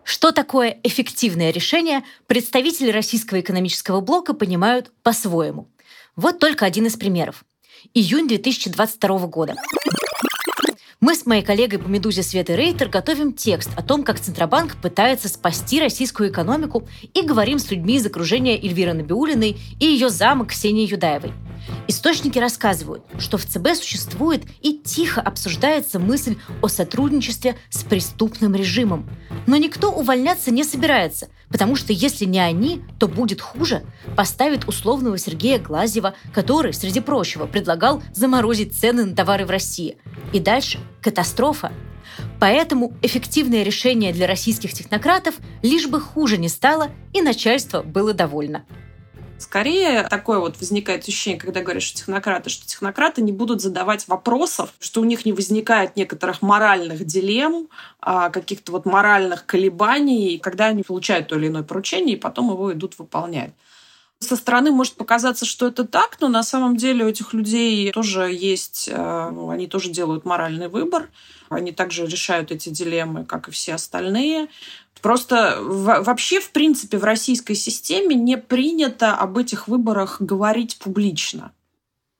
Что 0.08 0.32
такое 0.32 0.80
эффективное 0.84 1.52
решение, 1.52 2.02
представители 2.28 2.92
российского 2.92 3.42
экономического 3.42 4.00
блока 4.00 4.34
понимают 4.34 4.90
по-своему. 5.04 5.68
Вот 6.16 6.40
только 6.40 6.66
один 6.66 6.86
из 6.86 6.96
примеров. 6.96 7.44
Июнь 7.94 8.30
2022 8.30 9.28
года. 9.28 9.56
Мы 11.08 11.16
с 11.16 11.26
моей 11.26 11.42
коллегой 11.42 11.80
по 11.80 11.88
«Медузе» 11.88 12.22
Светой 12.22 12.58
Рейтер 12.58 12.90
готовим 12.90 13.32
текст 13.32 13.70
о 13.78 13.82
том, 13.82 14.04
как 14.04 14.20
Центробанк 14.20 14.76
пытается 14.76 15.30
спасти 15.30 15.80
российскую 15.80 16.30
экономику 16.30 16.86
и 17.14 17.22
говорим 17.22 17.60
с 17.60 17.72
людьми 17.72 17.96
из 17.96 18.06
окружения 18.06 18.58
Эльвиры 18.58 18.92
Набиулиной 18.92 19.56
и 19.80 19.86
ее 19.86 20.10
зама 20.10 20.46
Ксении 20.46 20.86
Юдаевой– 20.86 21.32
Источники 21.88 22.40
рассказывают, 22.40 23.04
что 23.18 23.38
в 23.38 23.46
ЦБ 23.46 23.76
существует 23.76 24.44
и 24.62 24.78
тихо 24.78 25.22
обсуждается 25.22 26.00
мысль 26.00 26.38
о 26.62 26.68
сотрудничестве 26.68 27.58
с 27.70 27.84
преступным 27.84 28.56
режимом. 28.56 29.10
Но 29.46 29.58
никто 29.58 29.92
увольняться 29.92 30.52
не 30.52 30.64
собирается, 30.64 31.30
потому 31.50 31.76
что 31.76 31.94
если 31.94 32.26
не 32.26 32.40
они, 32.40 32.82
то 33.00 33.08
будет 33.08 33.42
хуже, 33.42 33.84
поставит 34.16 34.68
условного 34.68 35.18
Сергея 35.18 35.60
Глазьева, 35.60 36.14
который, 36.34 36.74
среди 36.74 37.00
прочего, 37.00 37.46
предлагал 37.46 38.02
заморозить 38.14 38.74
цены 38.74 39.06
на 39.06 39.16
товары 39.16 39.46
в 39.46 39.50
России. 39.50 39.98
И 40.34 40.40
дальше 40.40 40.80
катастрофа. 41.02 41.72
Поэтому 42.40 42.94
эффективное 43.02 43.64
решение 43.64 44.14
для 44.14 44.28
российских 44.28 44.74
технократов 44.74 45.36
лишь 45.62 45.88
бы 45.88 46.00
хуже 46.00 46.38
не 46.38 46.50
стало, 46.50 46.90
и 47.14 47.22
начальство 47.22 47.82
было 47.82 48.14
довольно. 48.14 48.66
Скорее, 49.40 50.04
такое 50.04 50.40
вот 50.40 50.60
возникает 50.60 51.04
ощущение, 51.04 51.40
когда 51.40 51.62
говоришь, 51.62 51.94
технократы, 51.94 52.50
что 52.50 52.66
технократы 52.66 53.22
не 53.22 53.32
будут 53.32 53.62
задавать 53.62 54.08
вопросов, 54.08 54.74
что 54.80 55.02
у 55.02 55.04
них 55.06 55.26
не 55.26 55.34
возникает 55.34 55.96
некоторых 55.96 56.42
моральных 56.42 57.06
дилемм, 57.06 57.68
а, 58.00 58.30
каких-то 58.30 58.72
вот 58.72 58.86
моральных 58.86 59.46
колебаний, 59.46 60.40
когда 60.40 60.66
они 60.68 60.84
получают 60.84 61.28
то 61.28 61.38
или 61.38 61.48
иное 61.48 61.64
поручение 61.64 62.16
и 62.16 62.20
потом 62.20 62.50
его 62.50 62.74
идут 62.74 62.98
выполнять. 62.98 63.52
Со 64.20 64.36
стороны 64.36 64.72
может 64.72 64.96
показаться, 64.96 65.46
что 65.46 65.68
это 65.68 65.84
так, 65.84 66.18
но 66.20 66.28
на 66.28 66.42
самом 66.42 66.76
деле 66.76 67.06
у 67.06 67.08
этих 67.08 67.34
людей 67.34 67.92
тоже 67.92 68.34
есть, 68.34 68.90
э, 68.92 69.30
ну, 69.32 69.50
они 69.52 69.68
тоже 69.68 69.92
делают 69.92 70.26
моральный 70.26 70.70
выбор, 70.70 71.10
они 71.50 71.72
также 71.72 72.08
решают 72.08 72.52
эти 72.52 72.70
дилеммы, 72.70 73.26
как 73.26 73.48
и 73.48 73.52
все 73.52 73.76
остальные. 73.76 74.48
Просто 75.02 75.60
вообще, 75.62 76.40
в 76.40 76.50
принципе, 76.50 76.98
в 76.98 77.04
российской 77.04 77.54
системе 77.54 78.16
не 78.16 78.38
принято 78.38 79.14
об 79.14 79.38
этих 79.38 79.68
выборах 79.68 80.20
говорить 80.20 80.78
публично. 80.80 81.52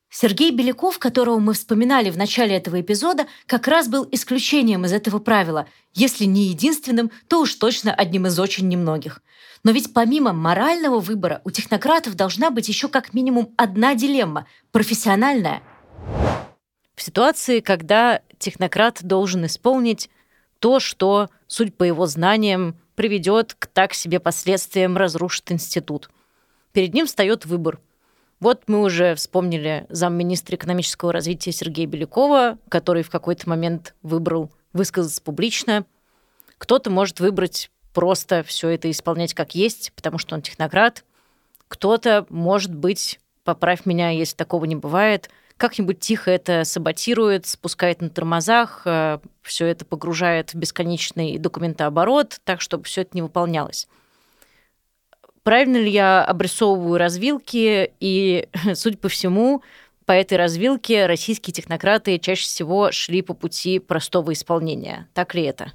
Сергей 0.10 0.52
Беляков, 0.52 1.00
которого 1.00 1.40
мы 1.40 1.54
вспоминали 1.54 2.10
в 2.12 2.18
начале 2.18 2.56
этого 2.56 2.80
эпизода, 2.80 3.28
как 3.46 3.68
раз 3.68 3.88
был 3.88 4.08
исключением 4.12 4.86
из 4.86 4.94
этого 4.94 5.20
правила. 5.20 5.68
Если 5.94 6.26
не 6.26 6.46
единственным, 6.46 7.12
то 7.28 7.42
уж 7.42 7.56
точно 7.56 7.94
одним 7.94 8.28
из 8.28 8.40
очень 8.40 8.68
немногих. 8.68 9.22
Но 9.68 9.74
ведь 9.74 9.92
помимо 9.92 10.32
морального 10.32 11.02
выбора 11.02 11.42
у 11.44 11.52
технократов 11.52 12.16
должна 12.16 12.52
быть 12.52 12.70
еще 12.70 12.88
как 12.88 13.14
минимум 13.14 13.54
одна 13.58 13.96
дилемма– 13.96 14.48
профессиональная. 14.72 15.62
В 16.96 17.02
ситуации, 17.02 17.60
когда 17.60 18.22
технократ 18.40 19.04
должен 19.04 19.46
исполнить 19.46 20.10
то, 20.60 20.80
что, 20.80 21.28
суть 21.48 21.76
по 21.76 21.84
его 21.84 22.06
знаниям, 22.06 22.78
приведет 22.96 23.58
к 23.60 23.68
так 23.68 23.94
себе 23.94 24.22
последствиям, 24.22 24.96
разрушит 24.96 25.52
институт. 25.52 26.10
Перед 26.72 26.94
ним 26.94 27.06
встает 27.06 27.46
выбор. 27.46 27.82
Вот 28.40 28.64
мы 28.68 28.82
уже 28.82 29.16
вспомнили 29.16 29.86
замминистра 29.90 30.56
экономического 30.56 31.12
развития 31.12 31.52
Сергея 31.52 31.88
Белякова, 31.88 32.58
который 32.70 33.04
в 33.04 33.10
какой-то 33.10 33.50
момент 33.50 33.96
выбрал 34.02 34.50
высказаться 34.72 35.22
публично. 35.22 35.86
Кто-то 36.58 36.90
может 36.90 37.20
выбрать 37.20 37.70
просто 37.98 38.44
все 38.44 38.70
это 38.70 38.92
исполнять 38.92 39.34
как 39.34 39.56
есть, 39.56 39.92
потому 39.96 40.20
что 40.20 40.36
он 40.36 40.44
технократ. 40.44 41.04
Кто-то, 41.68 42.28
может 42.30 42.74
быть, 42.74 43.20
поправь 43.44 43.88
меня, 43.88 44.12
если 44.12 44.36
такого 44.36 44.66
не 44.66 44.76
бывает– 44.76 45.32
как-нибудь 45.58 46.00
тихо 46.00 46.32
это 46.32 46.64
саботирует, 46.64 47.48
спускает 47.48 48.02
на 48.02 48.10
тормозах, 48.10 48.84
э, 48.86 49.18
все 49.42 49.66
это 49.66 49.86
погружает 49.86 50.54
в 50.54 50.58
бесконечный 50.58 51.38
документооборот, 51.40 52.40
так, 52.44 52.62
чтобы 52.62 52.84
все 52.84 53.02
это 53.02 53.12
не 53.14 53.24
выполнялось. 53.24 53.88
Правильно 55.42 55.78
ли 55.78 55.90
я 55.90 56.24
обрисовываю 56.24 56.98
развилки? 56.98 57.92
И, 58.00 58.48
судя 58.76 58.98
по 58.98 59.10
всему, 59.10 59.64
по 60.06 60.12
этой 60.12 60.38
развилке 60.38 61.08
российские 61.08 61.54
технократы 61.54 62.20
чаще 62.20 62.44
всего 62.44 62.92
шли 62.92 63.24
по 63.24 63.34
пути 63.34 63.80
простого 63.80 64.34
исполнения. 64.34 65.10
Так 65.14 65.34
ли 65.34 65.44
это? 65.44 65.74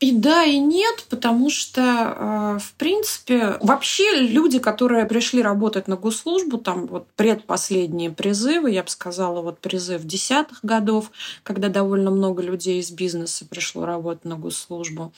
И 0.00 0.12
да, 0.12 0.44
и 0.44 0.58
нет, 0.58 1.06
потому 1.08 1.48
что, 1.50 1.80
э, 1.80 2.58
в 2.58 2.74
принципе, 2.74 3.56
вообще 3.60 4.20
люди, 4.20 4.58
которые 4.58 5.06
пришли 5.06 5.40
работать 5.40 5.86
на 5.88 5.96
госслужбу, 5.96 6.58
там 6.58 6.86
вот 6.86 7.06
предпоследние 7.16 8.10
призывы, 8.10 8.72
я 8.72 8.82
бы 8.82 8.90
сказала, 8.90 9.40
вот 9.40 9.60
призыв 9.60 10.02
десятых 10.04 10.58
годов, 10.62 11.10
когда 11.44 11.68
довольно 11.68 12.10
много 12.10 12.42
людей 12.42 12.80
из 12.80 12.90
бизнеса 12.90 13.46
пришло 13.48 13.86
работать 13.86 14.24
на 14.24 14.36
госслужбу, 14.36 15.12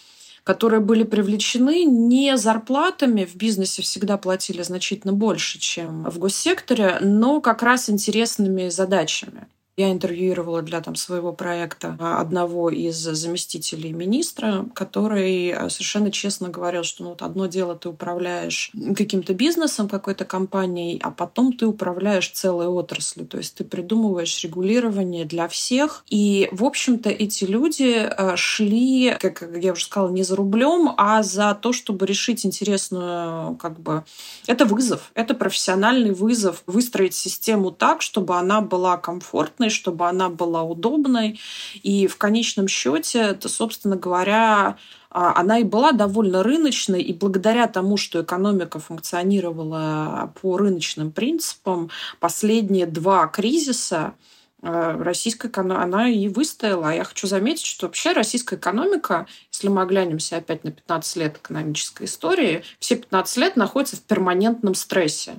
которые 0.45 0.81
были 0.81 1.03
привлечены 1.05 1.85
не 1.85 2.37
зарплатами, 2.37 3.25
в 3.25 3.35
бизнесе 3.35 3.83
всегда 3.83 4.19
платили 4.19 4.63
значительно 4.63 5.13
больше, 5.15 5.59
чем 5.59 6.05
в 6.05 6.19
госсекторе, 6.19 6.99
но 7.01 7.41
как 7.41 7.63
раз 7.63 7.91
интересными 7.91 8.69
задачами. 8.69 9.49
Я 9.77 9.93
интервьюировала 9.93 10.63
для 10.63 10.81
там, 10.81 10.95
своего 10.95 11.35
проекта 11.35 11.97
одного 12.01 12.71
из 12.71 12.97
заместителей 12.97 13.93
министра, 13.93 14.65
который 14.75 15.55
совершенно 15.69 16.11
честно 16.11 16.49
говорил, 16.49 16.83
что 16.83 17.05
ну, 17.05 17.11
вот 17.11 17.21
одно 17.21 17.45
дело 17.45 17.75
ты 17.75 17.91
управляешь 17.91 18.71
каким-то 18.97 19.35
бизнесом, 19.35 19.87
какой-то 19.87 20.25
компанией, 20.25 20.99
а 21.03 21.11
потом 21.11 21.53
ты 21.53 21.67
управляешь 21.67 22.31
целой 22.31 22.69
отраслью. 22.69 23.27
То 23.27 23.37
есть 23.37 23.57
ты 23.57 23.65
придумываешь 23.65 24.43
регулирование 24.43 25.27
для 25.27 25.47
всех. 25.47 26.05
И, 26.09 26.49
в 26.53 26.65
общем-то, 26.65 27.11
эти 27.11 27.45
люди 27.45 28.11
шли, 28.37 29.15
как 29.21 29.45
я 29.61 29.73
уже 29.73 29.85
сказала, 29.85 30.09
не 30.09 30.23
за 30.23 30.37
рублем, 30.37 30.95
а 30.97 31.23
за 31.23 31.55
то, 31.55 31.75
чтобы 31.75 32.07
решить 32.07 32.47
интересную, 32.47 33.57
как 33.57 33.79
бы, 33.79 34.05
это 34.47 34.65
вызов, 34.65 35.11
это 35.13 35.35
профессиональный 35.35 36.13
вызов 36.13 36.63
выстроить 36.67 37.15
систему 37.15 37.73
так, 37.73 38.01
чтобы 38.01 38.37
она 38.37 38.63
была 38.63 38.97
комфортной, 38.97 39.66
чтобы 39.69 40.09
она 40.09 40.29
была 40.29 40.63
удобной. 40.63 41.41
И 41.83 42.07
в 42.07 42.17
конечном 42.17 42.69
счете, 42.69 43.19
это, 43.21 43.49
собственно 43.49 43.97
говоря, 43.97 44.77
а, 45.11 45.41
она 45.41 45.59
и 45.59 45.65
была 45.65 45.93
довольно 45.93 46.43
рыночной, 46.43 47.01
и 47.01 47.15
благодаря 47.15 47.69
тому, 47.69 47.97
что 47.97 48.21
экономика 48.21 48.79
функционировала 48.79 50.33
по 50.43 50.59
рыночным 50.59 51.11
принципам, 51.11 51.91
последние 52.21 52.85
два 52.85 53.27
кризиса 53.27 54.15
а, 54.63 55.03
российская 55.03 55.49
экономика, 55.49 55.83
она 55.83 56.09
и 56.11 56.29
выстояла. 56.29 56.91
А 56.91 56.95
я 56.95 57.05
хочу 57.05 57.27
заметить, 57.27 57.65
что 57.65 57.87
вообще 57.87 58.13
российская 58.13 58.57
экономика, 58.57 59.27
если 59.51 59.69
мы 59.69 59.81
оглянемся 59.81 60.37
опять 60.37 60.65
на 60.65 60.71
15 60.71 61.17
лет 61.17 61.37
экономической 61.39 62.05
истории, 62.05 62.63
все 62.79 62.97
15 62.97 63.37
лет 63.39 63.57
находится 63.57 63.97
в 63.97 64.03
перманентном 64.03 64.75
стрессе. 64.75 65.37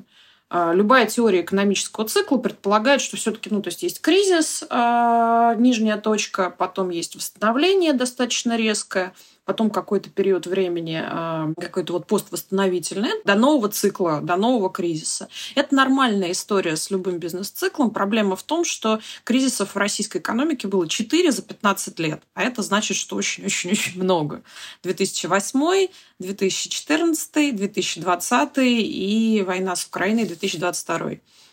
А, 0.49 0.73
любая 0.73 1.05
теория 1.07 1.41
экономического 1.41 2.07
цикла 2.07 2.37
предполагает, 2.37 3.01
что 3.01 3.17
все-таки, 3.17 3.49
ну, 3.51 3.61
то 3.61 3.67
есть 3.67 3.83
есть 3.83 3.99
кризис, 3.99 4.63
э, 4.69 5.55
нижняя 5.57 5.97
точка, 5.97 6.49
потом 6.49 6.89
есть 6.89 7.15
восстановление 7.15 7.91
достаточно 7.91 8.55
резкое, 8.55 9.13
потом 9.47 9.69
какой-то 9.69 10.09
период 10.09 10.45
времени, 10.45 11.01
а, 11.01 11.53
какой-то 11.57 11.93
вот 11.93 12.05
поствосстановительный, 12.05 13.11
до 13.23 13.35
нового 13.35 13.69
цикла, 13.69 14.19
до 14.21 14.35
нового 14.35 14.69
кризиса. 14.69 15.29
Это 15.55 15.73
нормальная 15.73 16.33
история 16.33 16.75
с 16.75 16.91
любым 16.91 17.17
бизнес-циклом. 17.17 17.91
Проблема 17.91 18.35
в 18.35 18.43
том, 18.43 18.65
что 18.65 18.99
кризисов 19.23 19.73
в 19.73 19.77
российской 19.77 20.17
экономике 20.17 20.67
было 20.67 20.85
4 20.85 21.31
за 21.31 21.41
15 21.41 21.97
лет, 21.99 22.21
а 22.33 22.43
это 22.43 22.61
значит, 22.61 22.97
что 22.97 23.15
очень-очень-очень 23.15 24.03
много. 24.03 24.43
2008, 24.83 25.87
2014, 26.19 27.55
2020 27.55 28.51
и 28.57 29.43
война 29.47 29.77
с 29.77 29.85
Украиной 29.85 30.25
2022. 30.25 30.97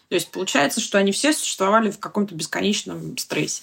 То 0.08 0.16
есть 0.16 0.30
получается, 0.32 0.80
что 0.80 0.98
они 0.98 1.12
все 1.12 1.32
существовали 1.32 1.92
в 1.92 2.00
каком-то 2.00 2.34
бесконечном 2.34 3.16
стрессе. 3.18 3.62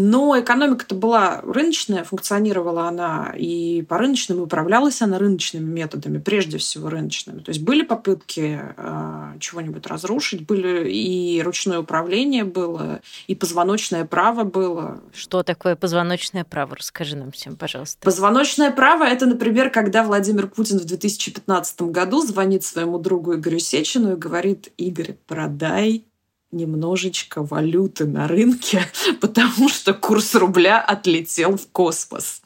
Но 0.00 0.38
экономика-то 0.38 0.94
была 0.94 1.40
рыночная, 1.42 2.04
функционировала 2.04 2.86
она 2.86 3.34
и 3.36 3.82
по 3.82 3.98
рыночным, 3.98 4.38
и 4.38 4.42
управлялась 4.42 5.02
она 5.02 5.18
рыночными 5.18 5.68
методами, 5.68 6.18
прежде 6.18 6.58
всего 6.58 6.88
рыночными. 6.88 7.40
То 7.40 7.48
есть 7.48 7.62
были 7.62 7.82
попытки 7.82 8.60
э, 8.76 9.32
чего-нибудь 9.40 9.84
разрушить, 9.88 10.46
были 10.46 10.88
и 10.88 11.42
ручное 11.42 11.80
управление 11.80 12.44
было, 12.44 13.00
и 13.26 13.34
позвоночное 13.34 14.04
право 14.04 14.44
было. 14.44 15.00
Что 15.12 15.42
такое 15.42 15.74
позвоночное 15.74 16.44
право? 16.44 16.76
Расскажи 16.76 17.16
нам 17.16 17.32
всем, 17.32 17.56
пожалуйста. 17.56 17.98
Позвоночное 18.04 18.70
право– 18.70 19.02
это, 19.04 19.26
например, 19.26 19.70
когда 19.70 20.04
Владимир 20.04 20.46
Путин 20.46 20.78
в 20.78 20.84
2015 20.84 21.82
году 21.82 22.24
звонит 22.24 22.62
своему 22.62 23.00
другу 23.00 23.34
Игорю 23.34 23.58
Сечину 23.58 24.12
и 24.12 24.16
говорит, 24.16 24.68
Игорь, 24.76 25.16
продай 25.26 26.04
немножечко 26.50 27.42
валюты 27.42 28.06
на 28.06 28.28
рынке, 28.28 28.82
потому 29.20 29.68
что 29.68 29.94
курс 29.94 30.34
рубля 30.34 30.80
отлетел 30.80 31.56
в 31.56 31.68
космос. 31.68 32.42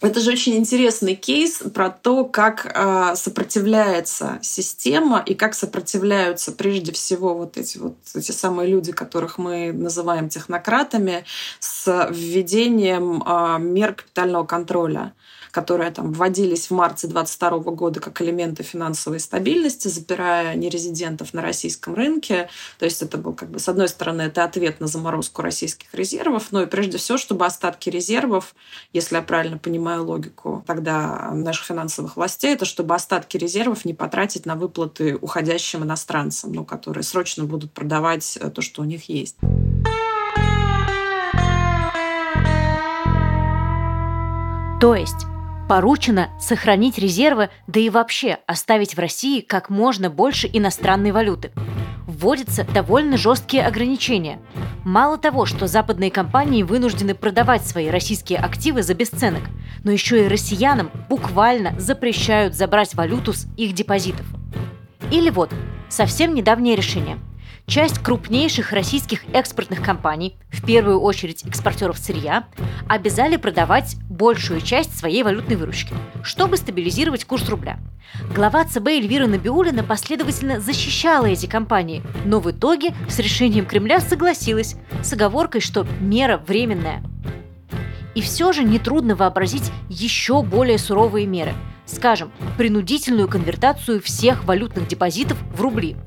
Это 0.00 0.20
же 0.20 0.32
очень 0.32 0.56
интересный 0.56 1.14
кейс 1.14 1.62
про 1.72 1.90
то, 1.90 2.24
как 2.24 2.72
э, 2.74 3.14
сопротивляется 3.14 4.38
система 4.42 5.22
и 5.24 5.34
как 5.34 5.54
сопротивляются 5.54 6.52
прежде 6.52 6.92
всего 6.92 7.34
вот 7.34 7.56
эти 7.56 7.78
вот 7.78 7.96
эти 8.14 8.32
самые 8.32 8.68
люди, 8.68 8.92
которых 8.92 9.38
мы 9.38 9.72
называем 9.72 10.28
технократами, 10.28 11.24
с 11.60 12.08
введением 12.10 13.22
э, 13.24 13.58
мер 13.60 13.94
капитального 13.94 14.44
контроля 14.44 15.12
которые 15.56 15.90
там 15.90 16.12
вводились 16.12 16.66
в 16.66 16.74
марте 16.74 17.06
2022 17.06 17.72
года 17.72 17.98
как 17.98 18.20
элементы 18.20 18.62
финансовой 18.62 19.18
стабильности, 19.18 19.88
запирая 19.88 20.54
нерезидентов 20.54 21.32
на 21.32 21.40
российском 21.40 21.94
рынке. 21.94 22.50
То 22.78 22.84
есть 22.84 23.00
это 23.00 23.16
был, 23.16 23.32
как 23.32 23.48
бы, 23.48 23.58
с 23.58 23.66
одной 23.66 23.88
стороны, 23.88 24.20
это 24.20 24.44
ответ 24.44 24.80
на 24.80 24.86
заморозку 24.86 25.40
российских 25.40 25.94
резервов, 25.94 26.48
но 26.50 26.60
и 26.60 26.66
прежде 26.66 26.98
всего, 26.98 27.16
чтобы 27.16 27.46
остатки 27.46 27.88
резервов, 27.88 28.54
если 28.92 29.16
я 29.16 29.22
правильно 29.22 29.56
понимаю 29.56 30.04
логику 30.04 30.62
тогда 30.66 31.30
наших 31.32 31.64
финансовых 31.64 32.16
властей, 32.16 32.52
это 32.52 32.66
чтобы 32.66 32.94
остатки 32.94 33.38
резервов 33.38 33.86
не 33.86 33.94
потратить 33.94 34.44
на 34.44 34.56
выплаты 34.56 35.16
уходящим 35.18 35.84
иностранцам, 35.84 36.52
ну, 36.52 36.66
которые 36.66 37.02
срочно 37.02 37.44
будут 37.44 37.72
продавать 37.72 38.36
э, 38.38 38.50
то, 38.50 38.60
что 38.60 38.82
у 38.82 38.84
них 38.84 39.08
есть. 39.08 39.36
То 44.82 44.94
есть 44.94 45.24
Поручено 45.68 46.28
сохранить 46.38 46.96
резервы, 46.96 47.50
да 47.66 47.80
и 47.80 47.90
вообще 47.90 48.38
оставить 48.46 48.96
в 48.96 49.00
России 49.00 49.40
как 49.40 49.68
можно 49.68 50.10
больше 50.10 50.48
иностранной 50.52 51.10
валюты. 51.10 51.50
Вводятся 52.06 52.64
довольно 52.64 53.16
жесткие 53.16 53.66
ограничения. 53.66 54.38
Мало 54.84 55.18
того, 55.18 55.44
что 55.44 55.66
западные 55.66 56.12
компании 56.12 56.62
вынуждены 56.62 57.16
продавать 57.16 57.66
свои 57.66 57.88
российские 57.88 58.38
активы 58.38 58.84
за 58.84 58.94
бесценок, 58.94 59.42
но 59.82 59.90
еще 59.90 60.24
и 60.24 60.28
россиянам 60.28 60.92
буквально 61.08 61.78
запрещают 61.80 62.54
забрать 62.54 62.94
валюту 62.94 63.32
с 63.32 63.48
их 63.56 63.72
депозитов. 63.72 64.26
Или 65.10 65.30
вот, 65.30 65.50
совсем 65.88 66.34
недавнее 66.34 66.76
решение– 66.76 67.18
часть 67.66 67.98
крупнейших 67.98 68.72
российских 68.72 69.24
экспортных 69.32 69.82
компаний, 69.82 70.36
в 70.50 70.64
первую 70.64 71.00
очередь 71.00 71.44
экспортеров 71.44 71.98
сырья, 71.98 72.46
обязали 72.88 73.36
продавать 73.36 73.96
большую 74.08 74.60
часть 74.60 74.96
своей 74.96 75.22
валютной 75.22 75.56
выручки, 75.56 75.92
чтобы 76.22 76.56
стабилизировать 76.56 77.24
курс 77.24 77.48
рубля. 77.48 77.78
Глава 78.34 78.64
ЦБ 78.64 78.86
Эльвира 78.86 79.26
Набиулина 79.26 79.82
последовательно 79.82 80.60
защищала 80.60 81.26
эти 81.26 81.46
компании, 81.46 82.02
но 82.24 82.38
в 82.38 82.50
итоге 82.50 82.94
с 83.08 83.18
решением 83.18 83.66
Кремля 83.66 84.00
согласилась 84.00 84.76
с 85.02 85.12
оговоркой, 85.12 85.60
что 85.60 85.86
мера 86.00 86.38
временная. 86.38 87.02
И 88.14 88.22
все 88.22 88.52
же 88.52 88.62
нетрудно 88.62 89.16
вообразить 89.16 89.70
еще 89.90 90.42
более 90.42 90.78
суровые 90.78 91.26
меры. 91.26 91.52
Скажем, 91.84 92.32
принудительную 92.56 93.28
конвертацию 93.28 94.00
всех 94.00 94.44
валютных 94.44 94.88
депозитов 94.88 95.36
в 95.52 95.60
рубли– 95.60 95.96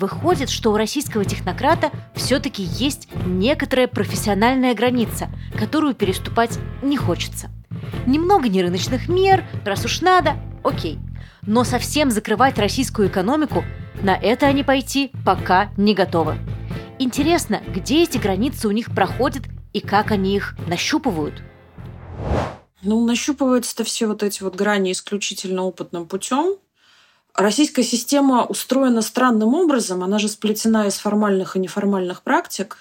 Выходит, 0.00 0.48
что 0.48 0.72
у 0.72 0.78
российского 0.78 1.26
технократа 1.26 1.90
все-таки 2.14 2.62
есть 2.62 3.06
некоторая 3.26 3.86
профессиональная 3.86 4.74
граница, 4.74 5.28
которую 5.58 5.94
переступать 5.94 6.58
не 6.80 6.96
хочется. 6.96 7.50
Немного 8.06 8.48
нерыночных 8.48 9.10
мер, 9.10 9.44
раз 9.62 9.84
уж 9.84 10.00
надо, 10.00 10.36
окей. 10.64 10.98
Но 11.42 11.64
совсем 11.64 12.10
закрывать 12.10 12.56
российскую 12.56 13.08
экономику 13.08 13.62
на 14.02 14.16
это 14.16 14.46
они 14.46 14.64
пойти 14.64 15.12
пока 15.22 15.70
не 15.76 15.92
готовы. 15.92 16.38
Интересно, 16.98 17.60
где 17.68 18.02
эти 18.04 18.16
границы 18.16 18.68
у 18.68 18.70
них 18.70 18.94
проходят 18.94 19.42
и 19.74 19.80
как 19.80 20.12
они 20.12 20.34
их 20.34 20.56
нащупывают? 20.66 21.42
Ну, 22.80 23.04
нащупываются-то 23.04 23.84
все 23.84 24.06
вот 24.06 24.22
эти 24.22 24.42
вот 24.42 24.56
грани 24.56 24.92
исключительно 24.92 25.64
опытным 25.64 26.06
путем. 26.06 26.56
Российская 27.34 27.82
система 27.82 28.44
устроена 28.44 29.02
странным 29.02 29.54
образом. 29.54 30.02
Она 30.02 30.18
же 30.18 30.28
сплетена 30.28 30.86
из 30.86 30.96
формальных 30.96 31.56
и 31.56 31.58
неформальных 31.58 32.22
практик. 32.22 32.76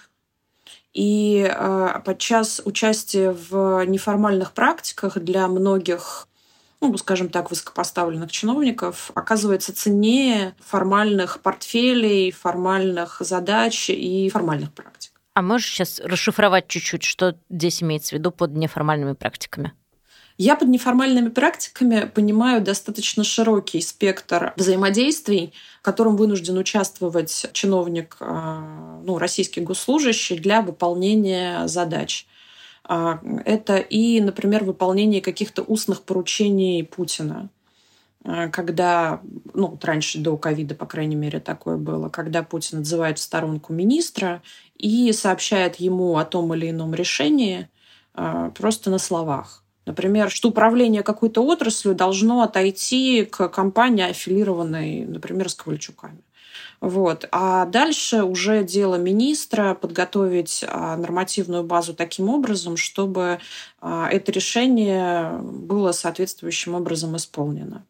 И 0.94 1.48
э, 1.50 2.02
подчас 2.04 2.62
участие 2.66 3.32
в 3.32 3.86
неформальных 3.86 4.54
практиках 4.54 5.20
для 5.20 5.48
многих, 5.48 6.28
ну, 6.82 6.98
скажем 6.98 7.30
так, 7.30 7.52
высокопоставленных 7.52 8.32
чиновников 8.32 9.12
оказывается 9.14 9.74
ценнее 9.74 10.56
формальных 10.60 11.42
портфелей, 11.42 12.32
формальных 12.32 13.18
задач 13.20 13.90
и 13.92 14.30
формальных 14.30 14.74
практик. 14.74 15.12
А 15.36 15.42
можешь 15.42 15.70
сейчас 15.70 16.00
расшифровать 16.04 16.68
чуть-чуть, 16.68 17.04
что 17.04 17.38
здесь 17.50 17.84
имеется 17.84 18.16
в 18.16 18.20
виду 18.20 18.32
под 18.32 18.52
неформальными 18.52 19.14
практиками? 19.14 19.74
Я 20.41 20.56
под 20.56 20.69
неформальными 20.69 21.28
практиками 21.28 22.10
понимаю 22.15 22.62
достаточно 22.62 23.25
широкий 23.25 23.82
спектр 23.82 24.54
взаимодействий, 24.56 25.52
в 25.80 25.82
котором 25.82 26.15
вынужден 26.15 26.58
участвовать 26.58 27.47
чиновник, 27.52 28.15
э, 28.21 29.02
ну, 29.04 29.17
российский 29.17 29.60
госслужащий 29.60 30.39
для 30.39 30.62
выполнения 30.62 31.67
задач. 31.67 32.25
А, 32.86 33.19
это 33.43 33.80
и, 33.80 34.21
например, 34.21 34.63
выполнение 34.63 35.21
каких-то 35.21 35.62
устных 35.62 36.04
поручений 36.04 36.86
Путина. 36.86 37.49
э, 38.23 38.47
когда, 38.49 39.19
ну, 39.54 39.67
вот 39.67 39.84
раньше 39.84 40.19
до 40.19 40.38
ковида, 40.38 40.73
по 40.73 40.86
крайней 40.86 41.17
мере, 41.17 41.41
такое 41.41 41.75
было, 41.75 42.08
когда 42.08 42.43
Путин 42.43 42.80
отзывает 42.80 43.19
в 43.19 43.21
сторонку 43.21 43.73
министра 43.73 44.41
и 44.78 45.12
сообщает 45.12 45.75
ему 45.82 46.15
о 46.15 46.23
том 46.23 46.54
или 46.54 46.69
ином 46.69 46.93
решении 46.93 47.67
э, 48.15 48.52
просто 48.56 48.89
на 48.89 48.99
словах. 48.99 49.65
Например, 49.89 50.30
что 50.30 50.49
управление 50.49 51.02
какой-то 51.02 51.43
отраслью 51.43 51.95
должно 51.95 52.43
отойти 52.43 53.25
к 53.25 53.47
компании, 53.49 54.08
аффилированной, 54.08 55.04
например, 55.06 55.49
с 55.49 55.56
Ковальчуками. 55.56 56.19
Вот. 56.80 57.28
А 57.32 57.65
дальше 57.65 58.21
уже 58.21 58.63
дело 58.63 58.97
министра 58.97 59.73
подготовить 59.73 60.63
а, 60.67 60.95
нормативную 60.95 61.63
базу 61.63 61.95
таким 61.95 62.30
образом, 62.30 62.78
чтобы 62.78 63.39
а, 63.82 64.08
это 64.12 64.32
решение 64.32 65.39
было 65.41 65.91
соответствующим 65.91 66.75
образом 66.75 67.17
исполнено. 67.17 67.84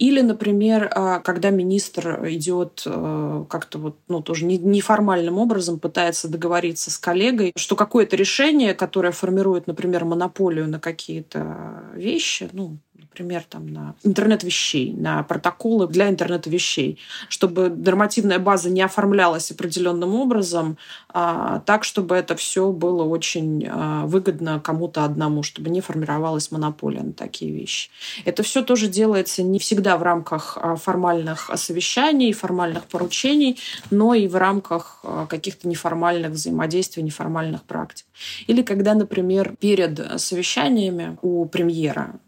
Или, 0.00 0.22
например, 0.22 0.90
а, 0.94 1.20
когда 1.20 1.50
министр 1.50 2.26
идет 2.30 2.82
как-то 2.84 3.78
вот, 3.78 3.98
ну, 4.08 4.22
тоже 4.22 4.46
неформальным 4.46 5.36
образом 5.36 5.78
пытается 5.78 6.26
договориться 6.26 6.90
с 6.90 6.96
коллегой, 6.96 7.52
что 7.54 7.76
какое-то 7.76 8.16
решение, 8.16 8.72
которое 8.72 9.12
формирует, 9.12 9.66
например, 9.66 10.06
монополию 10.06 10.66
на 10.68 10.80
какие-то 10.80 11.82
вещи, 11.94 12.48
ну, 12.52 12.78
например, 13.10 13.42
там, 13.48 13.66
на 13.66 13.94
интернет 14.04 14.44
вещей, 14.44 14.92
на 14.92 15.22
протоколы 15.24 15.88
для 15.88 16.08
интернета 16.08 16.48
вещей, 16.48 16.98
чтобы 17.28 17.68
нормативная 17.68 18.38
база 18.38 18.70
не 18.70 18.82
оформлялась 18.82 19.50
определенным 19.50 20.14
образом, 20.14 20.78
а, 21.08 21.60
так, 21.66 21.84
чтобы 21.84 22.14
это 22.14 22.36
все 22.36 22.70
было 22.70 23.02
очень 23.02 23.66
а, 23.68 24.06
выгодно 24.06 24.60
кому-то 24.60 25.04
одному, 25.04 25.42
чтобы 25.42 25.70
не 25.70 25.80
формировалась 25.80 26.52
монополия 26.52 27.02
на 27.02 27.12
такие 27.12 27.52
вещи. 27.52 27.90
Это 28.24 28.42
все 28.42 28.62
тоже 28.62 28.86
делается 28.86 29.42
не 29.42 29.58
всегда 29.58 29.96
в 29.96 30.02
рамках 30.02 30.56
а, 30.60 30.76
формальных 30.76 31.50
совещаний, 31.56 32.32
формальных 32.32 32.84
поручений, 32.84 33.58
но 33.90 34.14
и 34.14 34.28
в 34.28 34.36
рамках 34.36 35.00
а, 35.02 35.26
каких-то 35.26 35.66
неформальных 35.66 36.30
взаимодействий, 36.30 37.02
неформальных 37.02 37.64
практик. 37.64 38.06
Или 38.46 38.62
когда, 38.62 38.94
например, 38.94 39.56
перед 39.58 40.20
совещаниями 40.20 41.18
у 41.22 41.44
премьера 41.46 42.20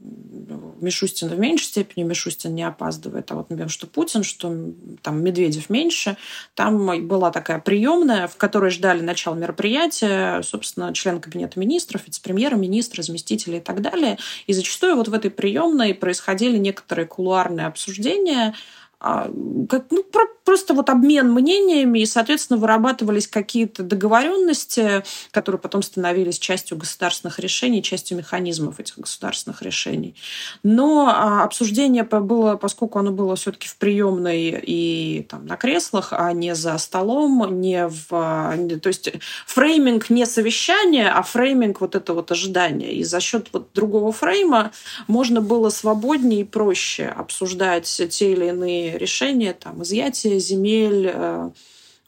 Мишустин 0.83 1.29
в 1.29 1.39
меньшей 1.39 1.65
степени, 1.65 2.05
Мишустин 2.05 2.55
не 2.55 2.63
опаздывает. 2.63 3.31
А 3.31 3.37
вот, 3.37 3.51
например, 3.51 3.71
что 3.71 3.87
Путин, 3.87 4.23
что 4.23 4.55
там 5.03 5.23
Медведев 5.23 5.71
меньше. 5.71 6.17
Там 6.55 7.07
была 7.09 7.31
такая 7.31 7.59
приемная, 7.61 8.29
в 8.29 8.37
которой 8.37 8.71
ждали 8.71 9.01
начала 9.01 9.35
мероприятия, 9.35 10.43
собственно, 10.43 10.93
член 10.93 11.21
кабинета 11.21 11.59
министров, 11.59 12.03
вице-премьера, 12.07 12.57
министры, 12.57 13.03
заместители 13.03 13.57
и 13.57 13.61
так 13.61 13.81
далее. 13.81 14.19
И 14.47 14.53
зачастую 14.53 14.97
вот 14.97 15.09
в 15.09 15.15
этой 15.15 15.31
приемной 15.31 15.95
происходили 15.95 16.59
некоторые 16.59 17.07
кулуарные 17.07 17.67
обсуждения, 17.67 18.55
а, 19.05 19.29
как, 19.69 19.87
ну, 19.91 20.05
про, 20.05 20.27
просто 20.45 20.75
вот 20.75 20.91
обмен 20.91 21.33
мнениями, 21.33 22.01
и, 22.01 22.07
соответственно, 22.07 22.59
вырабатывались 22.59 23.29
какие-то 23.29 23.83
договоренности, 23.83 25.05
которые 25.31 25.61
потом 25.61 25.83
становились 25.83 26.39
частью 26.39 26.77
государственных 26.77 27.39
решений, 27.39 27.83
частью 27.83 28.19
механизмов 28.19 28.81
этих 28.81 28.99
государственных 28.99 29.63
решений. 29.63 30.15
Но 30.63 31.09
а, 31.09 31.45
обсуждение 31.45 32.03
было, 32.03 32.57
поскольку 32.57 32.99
оно 32.99 33.11
было 33.11 33.37
все-таки 33.37 33.69
в 33.69 33.77
приемной 33.77 34.63
и 34.65 35.27
там, 35.29 35.47
на 35.47 35.57
креслах, 35.57 36.13
а 36.13 36.33
не 36.33 36.55
за 36.55 36.77
столом, 36.79 37.61
не 37.61 37.89
в... 37.89 38.09
То 38.09 38.89
есть 38.89 39.13
фрейминг 39.47 40.11
не 40.11 40.27
совещание, 40.27 41.09
а 41.11 41.23
фрейминг 41.23 41.81
вот 41.81 41.95
это 41.95 42.15
вот 42.15 42.31
ожидание. 42.33 42.93
И 42.93 43.05
за 43.05 43.21
счет 43.21 43.49
вот 43.53 43.69
другого 43.75 44.13
фрейма 44.13 44.73
можно 45.07 45.41
было 45.41 45.71
свободнее 45.71 46.43
и 46.43 46.45
проще 46.45 47.07
обсуждать 47.07 48.03
те 48.11 48.33
или 48.33 48.47
иные 48.47 48.99
решения, 48.99 49.53
там, 49.53 49.83
изъятие 49.83 50.32
земель 50.39 51.11
э, 51.13 51.51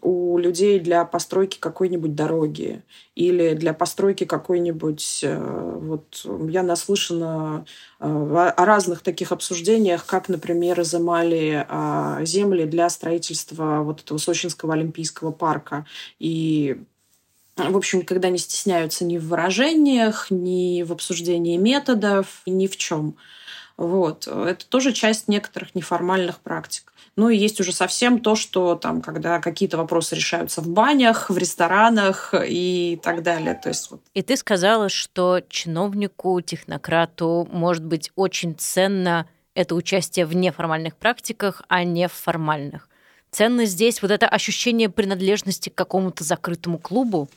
у 0.02 0.38
людей 0.38 0.78
для 0.78 1.04
постройки 1.04 1.58
какой-нибудь 1.58 2.14
дороги 2.14 2.82
или 3.14 3.54
для 3.54 3.72
постройки 3.74 4.24
какой-нибудь... 4.24 5.20
Э, 5.22 5.78
вот 5.80 6.26
я 6.50 6.62
наслышана 6.62 7.64
э, 8.00 8.04
о 8.06 8.64
разных 8.64 9.02
таких 9.02 9.32
обсуждениях, 9.32 10.04
как, 10.06 10.28
например, 10.28 10.80
изымали 10.80 11.66
земли 12.24 12.64
для 12.64 12.88
строительства 12.90 13.82
вот 13.82 14.02
этого 14.02 14.18
Сочинского 14.18 14.74
Олимпийского 14.74 15.32
парка. 15.32 15.86
И 16.18 16.76
в 17.56 17.76
общем, 17.76 18.00
никогда 18.00 18.30
не 18.30 18.38
стесняются 18.38 19.04
ни 19.04 19.16
в 19.16 19.28
выражениях, 19.28 20.26
ни 20.30 20.82
в 20.82 20.92
обсуждении 20.92 21.56
методов, 21.56 22.42
ни 22.46 22.66
в 22.66 22.76
чем. 22.76 23.16
Вот. 23.76 24.26
Это 24.28 24.66
тоже 24.66 24.92
часть 24.92 25.28
некоторых 25.28 25.74
неформальных 25.74 26.38
практик. 26.38 26.92
Ну 27.16 27.28
и 27.28 27.36
есть 27.36 27.60
уже 27.60 27.72
совсем 27.72 28.20
то, 28.20 28.34
что 28.34 28.74
там, 28.74 29.00
когда 29.00 29.40
какие-то 29.40 29.76
вопросы 29.76 30.16
решаются 30.16 30.60
в 30.60 30.68
банях, 30.68 31.30
в 31.30 31.38
ресторанах 31.38 32.34
и 32.46 32.98
так 33.02 33.22
далее. 33.22 33.54
То 33.54 33.68
есть, 33.68 33.90
вот. 33.90 34.00
И 34.14 34.22
ты 34.22 34.36
сказала, 34.36 34.88
что 34.88 35.40
чиновнику, 35.48 36.40
технократу 36.40 37.48
может 37.52 37.84
быть 37.84 38.10
очень 38.16 38.54
ценно 38.56 39.28
это 39.54 39.76
участие 39.76 40.26
в 40.26 40.34
неформальных 40.34 40.96
практиках, 40.96 41.62
а 41.68 41.84
не 41.84 42.08
в 42.08 42.12
формальных. 42.12 42.88
Ценно 43.30 43.64
здесь 43.64 44.02
вот 44.02 44.10
это 44.10 44.28
ощущение 44.28 44.88
принадлежности 44.88 45.68
к 45.68 45.74
какому-то 45.74 46.24
закрытому 46.24 46.78
клубу? 46.78 47.28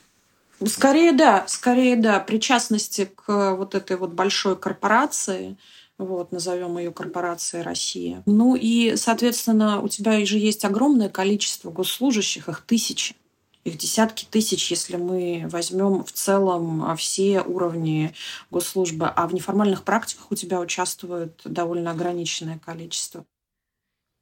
Скорее 0.66 1.12
да, 1.12 1.44
скорее 1.46 1.94
да, 1.94 2.18
причастности 2.18 3.08
к 3.14 3.54
вот 3.54 3.76
этой 3.76 3.96
вот 3.96 4.10
большой 4.10 4.56
корпорации– 4.56 5.56
вот, 5.98 6.30
назовем 6.30 6.78
ее 6.78 6.92
корпорацией 6.92 7.64
Россия. 7.64 8.22
Ну 8.24 8.54
и, 8.54 8.94
соответственно, 8.96 9.80
у 9.80 9.88
тебя 9.88 10.24
же 10.24 10.38
есть 10.38 10.64
огромное 10.64 11.08
количество 11.08 11.70
госслужащих, 11.70 12.48
их 12.48 12.62
тысячи. 12.62 13.16
Их 13.64 13.76
десятки 13.76 14.24
тысяч, 14.24 14.70
если 14.70 14.96
мы 14.96 15.46
возьмем 15.50 16.04
в 16.04 16.12
целом 16.12 16.84
а, 16.84 16.94
все 16.94 17.42
уровни 17.42 18.14
госслужбы. 18.50 19.08
А 19.08 19.26
в 19.26 19.34
неформальных 19.34 19.82
практиках 19.82 20.30
у 20.30 20.36
тебя 20.36 20.60
участвует 20.60 21.40
довольно 21.44 21.90
ограниченное 21.90 22.58
количество. 22.64 23.26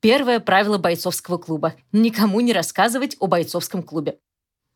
Первое 0.00 0.40
правило 0.40 0.78
бойцовского 0.78 1.36
клуба– 1.36 1.74
никому 1.92 2.40
не 2.40 2.52
рассказывать 2.52 3.16
о 3.20 3.26
бойцовском 3.26 3.82
клубе. 3.82 4.18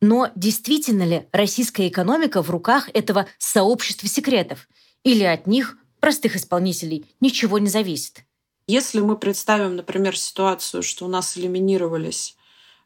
Но 0.01 0.29
действительно 0.35 1.03
ли 1.03 1.27
российская 1.31 1.87
экономика 1.87 2.41
в 2.41 2.49
руках 2.49 2.89
этого 2.93 3.27
сообщества 3.37 4.07
секретов? 4.07 4.67
Или 5.03 5.23
от 5.23 5.47
них 5.47 5.77
простых 6.01 6.35
исполнителей 6.35 7.05
ничего 7.21 7.59
не 7.59 7.69
зависит. 7.69 8.25
Если 8.67 8.99
мы 8.99 9.15
представим, 9.15 9.77
например, 9.77 10.17
ситуацию, 10.17 10.83
что 10.83 11.05
у 11.05 11.07
нас 11.07 11.37
элиминировались 11.37 12.35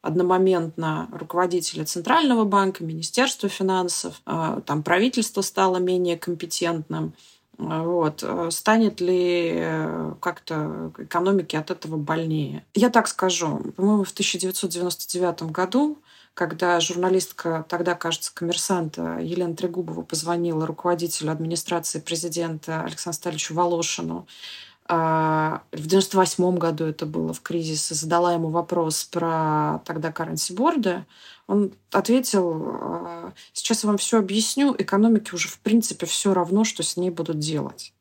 одномоментно 0.02 1.10
руководители 1.12 1.84
Центрального 1.84 2.44
банка, 2.44 2.84
Министерства 2.84 3.50
финансов, 3.50 4.22
а, 4.26 4.62
там 4.62 4.84
правительство 4.84 5.42
стало 5.42 5.78
менее 5.78 6.16
компетентным, 6.16 7.16
а, 7.58 7.84
вот. 7.84 8.24
Станет 8.50 9.00
ли 9.02 9.52
э, 9.56 10.14
как-то 10.20 10.92
экономике 10.98 11.58
от 11.58 11.72
этого 11.72 11.98
больнее? 11.98 12.66
Я 12.74 12.90
так 12.90 13.08
скажу. 13.08 13.74
По-моему, 13.76 14.04
в 14.04 14.12
1999 14.12 15.44
году 15.52 15.98
когда 16.36 16.80
журналистка, 16.82 17.66
тогда, 17.70 17.96
кажется, 17.96 18.32
коммерсанта 18.34 19.20
Елена 19.20 19.56
Трегубова 19.56 20.04
позвонила 20.04 20.68
руководителю 20.68 21.32
администрации 21.32 22.00
президента 22.00 22.84
Александру 22.84 23.14
Сталичу 23.14 23.56
Волошину, 23.56 24.28
а, 24.88 25.64
в 25.72 25.88
98 25.88 26.58
году 26.58 26.86
это 26.86 27.08
было 27.08 27.34
в 27.34 27.42
кризисе, 27.42 27.96
задала 27.96 28.34
ему 28.34 28.50
вопрос 28.50 29.06
про 29.06 29.82
тогда 29.86 30.10
currency 30.10 31.04
он 31.48 31.72
ответил, 31.92 32.54
«А, 32.54 33.34
сейчас 33.54 33.84
я 33.84 33.88
вам 33.88 33.98
все 33.98 34.20
объясню, 34.20 34.76
экономике 34.78 35.32
уже 35.34 35.48
в 35.48 35.60
принципе 35.60 36.06
все 36.06 36.34
равно, 36.34 36.66
что 36.66 36.84
с 36.84 36.98
ней 36.98 37.10
будут 37.10 37.40
делать. 37.40 37.94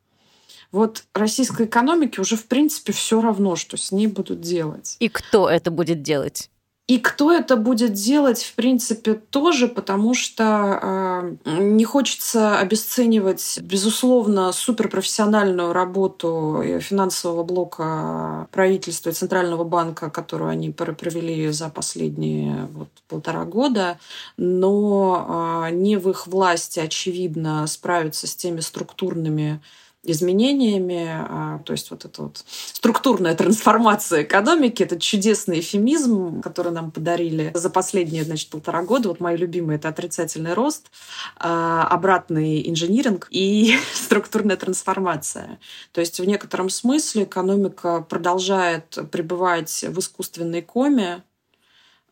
Вот 0.73 1.05
российской 1.15 1.67
экономике 1.67 2.21
уже 2.21 2.37
в 2.37 2.47
принципе 2.47 2.93
все 2.93 3.21
равно, 3.21 3.55
что 3.55 3.77
с 3.77 3.93
ней 3.93 4.09
будут 4.09 4.41
делать. 4.41 4.97
И 4.99 5.09
кто 5.09 5.49
это 5.49 5.71
будет 5.71 6.03
делать? 6.03 6.51
И 6.87 6.99
кто 6.99 7.33
это 7.33 7.57
будет 7.57 7.95
делать, 7.95 8.43
в 8.43 8.55
принципе, 8.57 9.15
тоже, 9.15 9.69
потому 9.69 10.13
что 10.13 11.35
э, 11.47 11.61
не 11.63 11.85
хочется 11.87 12.59
обесценивать, 12.59 13.59
безусловно, 13.63 14.53
суперпрофессиональную 14.53 15.73
работу 15.73 16.63
финансового 16.81 17.43
блока 17.43 18.49
правительства 18.53 19.09
и 19.09 19.15
Центрального 19.15 19.65
банка, 19.65 20.11
которую 20.11 20.51
они 20.51 20.73
провели 20.73 21.49
за 21.49 21.71
последние 21.71 22.67
вот, 22.75 22.91
полтора 23.09 23.47
года, 23.47 23.99
но 24.37 25.65
э, 25.67 25.75
не 25.75 25.97
в 25.97 26.11
их 26.11 26.27
власти, 26.27 26.81
очевидно, 26.81 27.67
справиться 27.67 28.27
с 28.27 28.37
теми 28.37 28.61
структурными 28.61 29.63
изменениями, 30.05 31.09
а, 31.09 31.61
то 31.65 31.73
есть 31.73 31.91
вот 31.91 32.05
эта 32.05 32.23
вот 32.23 32.45
структурная 32.47 33.35
трансформация 33.35 34.23
экономики, 34.23 34.83
это 34.83 34.99
чудесный 34.99 35.61
эфемизм, 35.61 36.41
который 36.43 36.73
нам 36.73 36.91
подарили 36.91 37.51
за 37.55 37.71
последние, 37.71 38.25
значит, 38.25 38.51
полтора 38.51 38.83
года. 38.83 39.09
Вот 39.09 39.21
мои 39.21 39.37
любимые— 39.37 39.77
это 39.79 39.89
отрицательный 39.89 40.55
рост, 40.55 40.91
а, 41.37 41.87
обратный 41.89 42.69
инжиниринг 42.69 43.29
и 43.31 43.77
структурная 43.95 44.57
трансформация. 44.57 45.59
То 45.93 46.01
есть 46.01 46.21
в 46.21 46.25
некотором 46.25 46.69
смысле 46.71 47.25
экономика 47.25 48.01
продолжает 48.01 48.99
пребывать 49.11 49.85
в 49.89 49.99
искусственной 49.99 50.63
коме, 50.63 51.23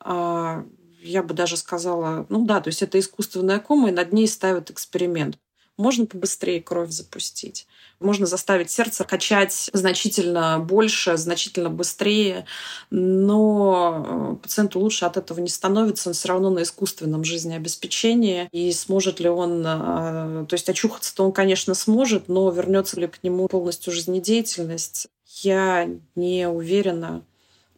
а, 0.01 0.65
я 1.03 1.23
бы 1.23 1.35
даже 1.35 1.57
сказала, 1.57 2.27
ну 2.29 2.45
да, 2.45 2.61
то 2.61 2.69
есть 2.69 2.83
это 2.83 2.99
искусственная 2.99 3.59
кома, 3.59 3.89
и 3.89 3.93
над 3.93 4.13
ней 4.13 4.29
ставят 4.29 4.71
эксперимент. 4.71 5.39
Можно 5.79 6.07
побыстрее 6.07 6.61
кровь 6.61 6.91
запустить. 6.91 7.67
Можно 7.99 8.27
заставить 8.27 8.71
сердце 8.71 9.05
качать 9.05 9.71
значительно 9.73 10.59
больше, 10.59 11.17
значительно 11.17 11.71
быстрее, 11.71 12.47
но 12.91 14.37
э, 14.39 14.43
пациенту 14.43 14.81
лучше 14.81 15.07
от 15.07 15.17
этого 15.17 15.41
не 15.41 15.49
становится, 15.49 16.11
он 16.11 16.15
все 16.15 16.29
равно 16.29 16.51
на 16.51 16.63
искусственном 16.63 17.25
жизнеобеспечении. 17.25 18.49
И 18.53 18.71
сможет 18.73 19.19
ли 19.21 19.29
он, 19.29 19.63
э, 19.65 20.47
то 20.47 20.55
есть 20.55 20.69
очухаться-то 20.69 21.25
он, 21.25 21.33
конечно, 21.33 21.75
сможет, 21.75 22.29
но 22.29 22.51
вернется 22.51 23.01
ли 23.01 23.07
к 23.07 23.23
нему 23.23 23.49
полностью 23.49 23.93
жизнедеятельность, 23.93 25.09
я 25.43 25.89
не 26.15 26.49
уверена 26.49 27.25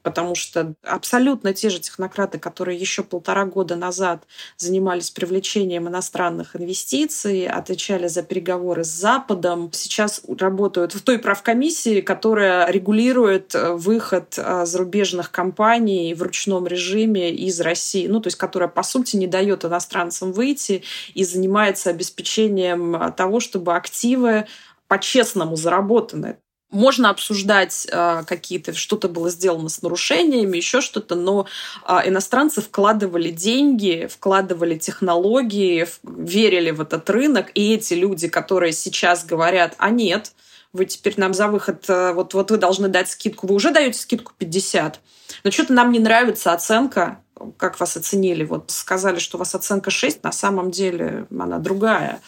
потому 0.04 0.34
что 0.34 0.74
абсолютно 0.82 1.54
те 1.54 1.70
же 1.70 1.80
технократы, 1.80 2.38
которые 2.38 2.78
еще 2.78 3.02
полтора 3.02 3.46
года 3.46 3.74
назад 3.74 4.24
занимались 4.58 5.10
привлечением 5.10 5.88
иностранных 5.88 6.54
инвестиций, 6.54 7.46
отвечали 7.46 8.06
за 8.06 8.22
переговоры 8.22 8.84
с 8.84 8.88
Западом, 8.88 9.70
сейчас 9.72 10.20
работают 10.38 10.94
в 10.94 11.02
той 11.02 11.18
правкомиссии, 11.18 12.02
которая 12.02 12.70
регулирует 12.70 13.54
э, 13.54 13.72
выход 13.72 14.34
э, 14.36 14.66
зарубежных 14.66 15.30
компаний 15.30 16.12
в 16.14 16.22
ручном 16.22 16.66
режиме 16.66 17.32
из 17.32 17.60
России, 17.60 18.06
ну, 18.06 18.20
то 18.20 18.26
есть 18.26 18.36
которая, 18.36 18.68
по 18.68 18.82
сути, 18.82 19.16
не 19.16 19.26
дает 19.26 19.64
иностранцам 19.64 20.32
выйти 20.32 20.82
и 21.14 21.24
занимается 21.24 21.88
обеспечением 21.88 22.94
э, 22.94 23.10
того, 23.12 23.40
чтобы 23.40 23.74
активы 23.74 24.46
по-честному 24.86 25.56
заработаны. 25.56 26.36
Можно 26.70 27.10
обсуждать 27.10 27.86
э, 27.90 28.24
какие-то, 28.26 28.74
что-то 28.74 29.08
было 29.08 29.30
сделано 29.30 29.68
с 29.68 29.82
нарушениями, 29.82 30.56
еще 30.56 30.80
что-то, 30.80 31.14
но 31.14 31.46
э, 31.86 32.00
иностранцы 32.06 32.60
вкладывали 32.60 33.30
деньги, 33.30 34.08
вкладывали 34.10 34.76
технологии, 34.76 35.84
в, 35.84 36.00
верили 36.02 36.72
в 36.72 36.80
этот 36.80 37.08
рынок, 37.10 37.52
и 37.54 37.74
эти 37.74 37.94
люди, 37.94 38.28
которые 38.28 38.72
сейчас 38.72 39.24
говорят, 39.24 39.74
а 39.78 39.90
нет, 39.90 40.32
вы 40.72 40.86
теперь 40.86 41.14
нам 41.16 41.32
за 41.32 41.46
выход, 41.46 41.84
э, 41.88 42.12
вот, 42.12 42.34
вот 42.34 42.50
вы 42.50 42.56
должны 42.56 42.88
дать 42.88 43.08
скидку, 43.08 43.46
вы 43.46 43.54
уже 43.54 43.70
даете 43.70 43.98
скидку 43.98 44.32
50, 44.36 45.00
но 45.44 45.50
что-то 45.52 45.72
нам 45.72 45.92
не 45.92 46.00
нравится 46.00 46.52
оценка, 46.52 47.20
как 47.56 47.78
вас 47.80 47.96
оценили. 47.96 48.44
Вот 48.44 48.70
сказали, 48.70 49.18
что 49.18 49.36
у 49.36 49.38
вас 49.38 49.54
оценка 49.54 49.90
6, 49.90 50.22
на 50.22 50.32
самом 50.32 50.70
деле 50.70 51.26
она 51.30 51.58
другая. 51.58 52.20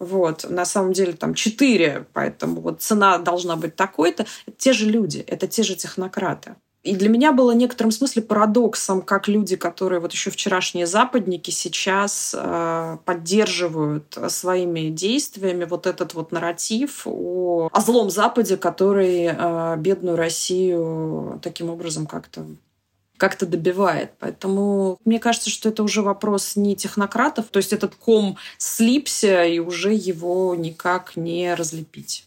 Вот. 0.00 0.48
На 0.48 0.64
самом 0.64 0.94
деле 0.94 1.12
там 1.12 1.34
4, 1.34 2.06
поэтому 2.14 2.62
вот 2.62 2.82
цена 2.82 3.18
должна 3.18 3.56
быть 3.56 3.76
такой-то. 3.76 4.24
Это 4.46 4.56
те 4.56 4.72
же 4.72 4.86
люди, 4.86 5.18
это 5.26 5.46
те 5.46 5.62
же 5.62 5.76
технократы. 5.76 6.56
И 6.82 6.96
для 6.96 7.10
меня 7.10 7.32
было 7.32 7.52
в 7.52 7.56
некотором 7.56 7.90
смысле 7.90 8.22
парадоксом, 8.22 9.02
как 9.02 9.28
люди, 9.28 9.56
которые 9.56 10.00
вот 10.00 10.12
еще 10.12 10.30
вчерашние 10.30 10.86
западники, 10.86 11.50
сейчас 11.50 12.34
э, 12.36 12.96
поддерживают 13.04 14.16
своими 14.28 14.88
действиями 14.88 15.64
вот 15.64 15.86
этот 15.86 16.14
вот 16.14 16.32
нарратив 16.32 17.02
о, 17.04 17.68
о 17.70 17.80
злом 17.82 18.08
Западе, 18.08 18.56
который 18.56 19.26
э, 19.30 19.76
бедную 19.76 20.16
Россию 20.16 21.38
таким 21.42 21.68
образом 21.68 22.06
как-то 22.06 22.46
как-то 23.20 23.44
добивает. 23.44 24.12
Поэтому 24.18 24.98
мне 25.04 25.20
кажется, 25.20 25.50
что 25.50 25.68
это 25.68 25.82
уже 25.82 26.00
вопрос 26.00 26.56
не 26.56 26.74
технократов, 26.74 27.48
то 27.50 27.58
есть 27.58 27.74
этот 27.74 27.94
ком 27.94 28.38
слипся, 28.56 29.44
и 29.44 29.58
уже 29.58 29.92
его 29.92 30.54
никак 30.54 31.16
не 31.16 31.54
разлепить. 31.54 32.26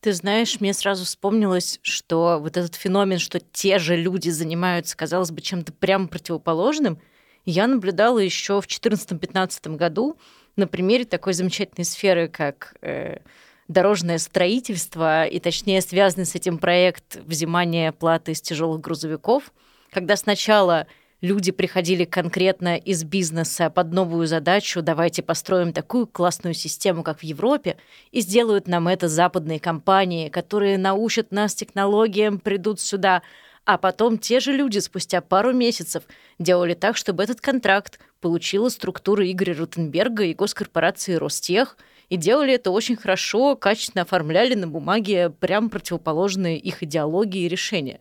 Ты 0.00 0.12
знаешь, 0.12 0.60
мне 0.60 0.74
сразу 0.74 1.06
вспомнилось, 1.06 1.80
что 1.82 2.38
вот 2.38 2.58
этот 2.58 2.74
феномен, 2.74 3.18
что 3.18 3.40
те 3.40 3.78
же 3.78 3.96
люди 3.96 4.28
занимаются, 4.28 4.94
казалось 4.94 5.30
бы, 5.30 5.40
чем-то 5.40 5.72
прямо 5.72 6.06
противоположным, 6.06 6.98
я 7.46 7.66
наблюдала 7.66 8.18
еще 8.18 8.60
в 8.60 8.66
2014-2015 8.66 9.76
году 9.76 10.18
на 10.54 10.66
примере 10.66 11.06
такой 11.06 11.32
замечательной 11.32 11.86
сферы, 11.86 12.28
как 12.28 12.74
э, 12.82 13.20
дорожное 13.68 14.18
строительство, 14.18 15.24
и 15.24 15.40
точнее 15.40 15.80
связанный 15.80 16.26
с 16.26 16.34
этим 16.34 16.58
проект 16.58 17.16
взимания 17.16 17.92
платы 17.92 18.32
из 18.32 18.42
тяжелых 18.42 18.82
грузовиков– 18.82 19.50
когда 19.90 20.16
сначала 20.16 20.86
люди 21.20 21.52
приходили 21.52 22.04
конкретно 22.04 22.76
из 22.76 23.04
бизнеса 23.04 23.70
под 23.70 23.92
новую 23.92 24.26
задачу, 24.26 24.82
давайте 24.82 25.22
построим 25.22 25.72
такую 25.72 26.06
классную 26.06 26.54
систему, 26.54 27.02
как 27.02 27.20
в 27.20 27.22
Европе, 27.22 27.76
и 28.10 28.20
сделают 28.20 28.68
нам 28.68 28.88
это 28.88 29.08
западные 29.08 29.60
компании, 29.60 30.28
которые 30.28 30.78
научат 30.78 31.30
нас 31.32 31.54
технологиям, 31.54 32.38
придут 32.38 32.80
сюда. 32.80 33.22
А 33.66 33.76
потом 33.76 34.18
те 34.18 34.40
же 34.40 34.52
люди 34.52 34.78
спустя 34.78 35.20
пару 35.20 35.52
месяцев 35.52 36.04
делали 36.38 36.74
так, 36.74 36.96
чтобы 36.96 37.22
этот 37.22 37.40
контракт 37.40 38.00
получила 38.20 38.68
структура 38.68 39.30
Игоря 39.30 39.54
Рутенберга 39.54 40.24
и 40.24 40.34
госкорпорации 40.34 41.14
Ростех, 41.14 41.76
и 42.08 42.16
делали 42.16 42.54
это 42.54 42.70
очень 42.70 42.96
хорошо, 42.96 43.54
качественно 43.54 44.02
оформляли 44.02 44.54
на 44.54 44.66
бумаге 44.66 45.30
прям 45.30 45.70
противоположные 45.70 46.58
их 46.58 46.82
идеологии 46.82 47.42
и 47.42 47.48
решения. 47.48 48.00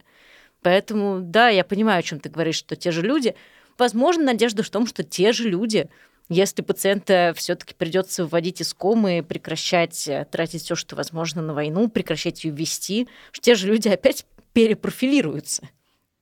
Поэтому, 0.62 1.19
да, 1.22 1.50
я 1.50 1.63
понимаю, 1.63 2.00
о 2.00 2.04
чем 2.04 2.19
ты 2.19 2.30
говоришь, 2.30 2.56
что 2.56 2.76
те 2.76 2.91
же 2.91 3.02
люди. 3.02 3.36
Возможно, 3.78 4.24
надежда 4.24 4.63
в 4.63 4.69
том, 4.69 4.86
что 4.86 5.04
те 5.04 5.32
же 5.32 5.50
люди, 5.50 5.89
если 6.28 6.62
пациента 6.62 7.34
все-таки 7.36 7.74
придется 7.74 8.26
вводить 8.26 8.62
из 8.62 8.74
комы, 8.74 9.26
прекращать 9.28 10.08
э, 10.08 10.26
тратить 10.30 10.63
все, 10.63 10.76
что 10.76 10.95
возможно 10.95 11.41
на 11.41 11.54
войну, 11.54 11.88
прекращать 11.88 12.43
ее 12.43 12.52
вести, 12.52 13.08
что 13.32 13.41
те 13.41 13.56
же 13.56 13.67
люди 13.67 13.88
опять 13.88 14.26
перепрофилируются. 14.54 15.69